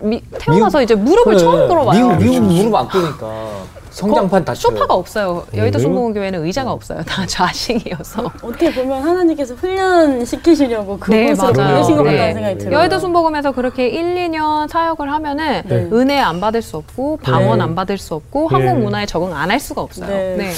미- 0.00 0.22
태어나서 0.38 0.82
이제 0.82 0.94
무릎을 0.94 1.34
그래. 1.34 1.38
처음 1.38 1.68
꿇어봐요. 1.68 2.16
미국, 2.16 2.22
미국 2.24 2.42
무릎 2.46 2.74
안 2.74 2.88
꿇으니까 2.88 3.50
성장판 3.90 4.44
다쳐요. 4.44 4.60
소파가 4.74 4.94
없어요. 4.94 5.44
여의도 5.54 5.78
네. 5.78 5.82
순복음교회는 5.82 6.44
의자가 6.44 6.72
없어요. 6.72 7.02
다 7.06 7.24
좌식이어서. 7.26 8.22
어떻게 8.42 8.72
보면 8.74 9.02
하나님께서 9.02 9.54
훈련 9.54 10.24
시키시려고 10.24 10.98
네, 11.08 11.26
그곳으로. 11.34 11.52
보내신 11.52 11.96
것 11.96 12.02
네. 12.04 12.12
같다는 12.12 12.34
생각이 12.34 12.58
들어요. 12.58 12.78
여의도 12.78 12.98
순복음에서 12.98 13.52
그렇게 13.52 13.88
1, 13.88 14.14
2년 14.30 14.68
사역을 14.68 15.12
하면 15.12 15.38
은 15.38 15.62
네. 15.66 15.88
은혜 15.92 16.18
안 16.18 16.40
받을 16.40 16.62
수 16.62 16.76
없고 16.78 17.18
방언 17.18 17.58
네. 17.58 17.64
안 17.64 17.74
받을 17.74 17.98
수 17.98 18.14
없고 18.14 18.48
네. 18.50 18.56
한국 18.66 18.82
문화에 18.84 19.06
적응 19.06 19.34
안 19.36 19.50
할 19.50 19.60
수가 19.60 19.82
없어요. 19.82 20.08
네. 20.08 20.34
네. 20.38 20.52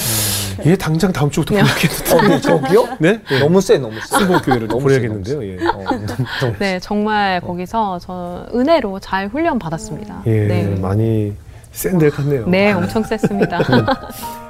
얘 0.65 0.77
당장 0.77 1.13
다음 1.13 1.31
주부터 1.31 1.55
보내야겠는데. 1.55 2.35
어, 2.35 2.41
저기요? 2.41 2.89
네? 3.01 3.21
너무 3.41 3.61
세, 3.61 3.79
너무 3.79 3.95
세. 4.01 4.25
너무 4.25 4.81
보내야겠는데요. 4.81 5.41
세, 5.41 5.47
예. 5.49 5.67
어, 5.69 5.83
너무, 5.85 6.07
너무 6.41 6.59
네, 6.59 6.79
정말 6.81 7.41
거기서 7.41 7.99
저 7.99 8.47
은혜로 8.55 9.01
잘 9.01 9.29
훈련 9.29 9.59
받았습니다. 9.59 10.23
예, 10.27 10.47
네. 10.47 10.75
많이 10.81 11.35
센데 11.73 12.11
같네요. 12.11 12.47
네, 12.47 12.73
엄청 12.73 13.03
셌습니다. 13.03 13.61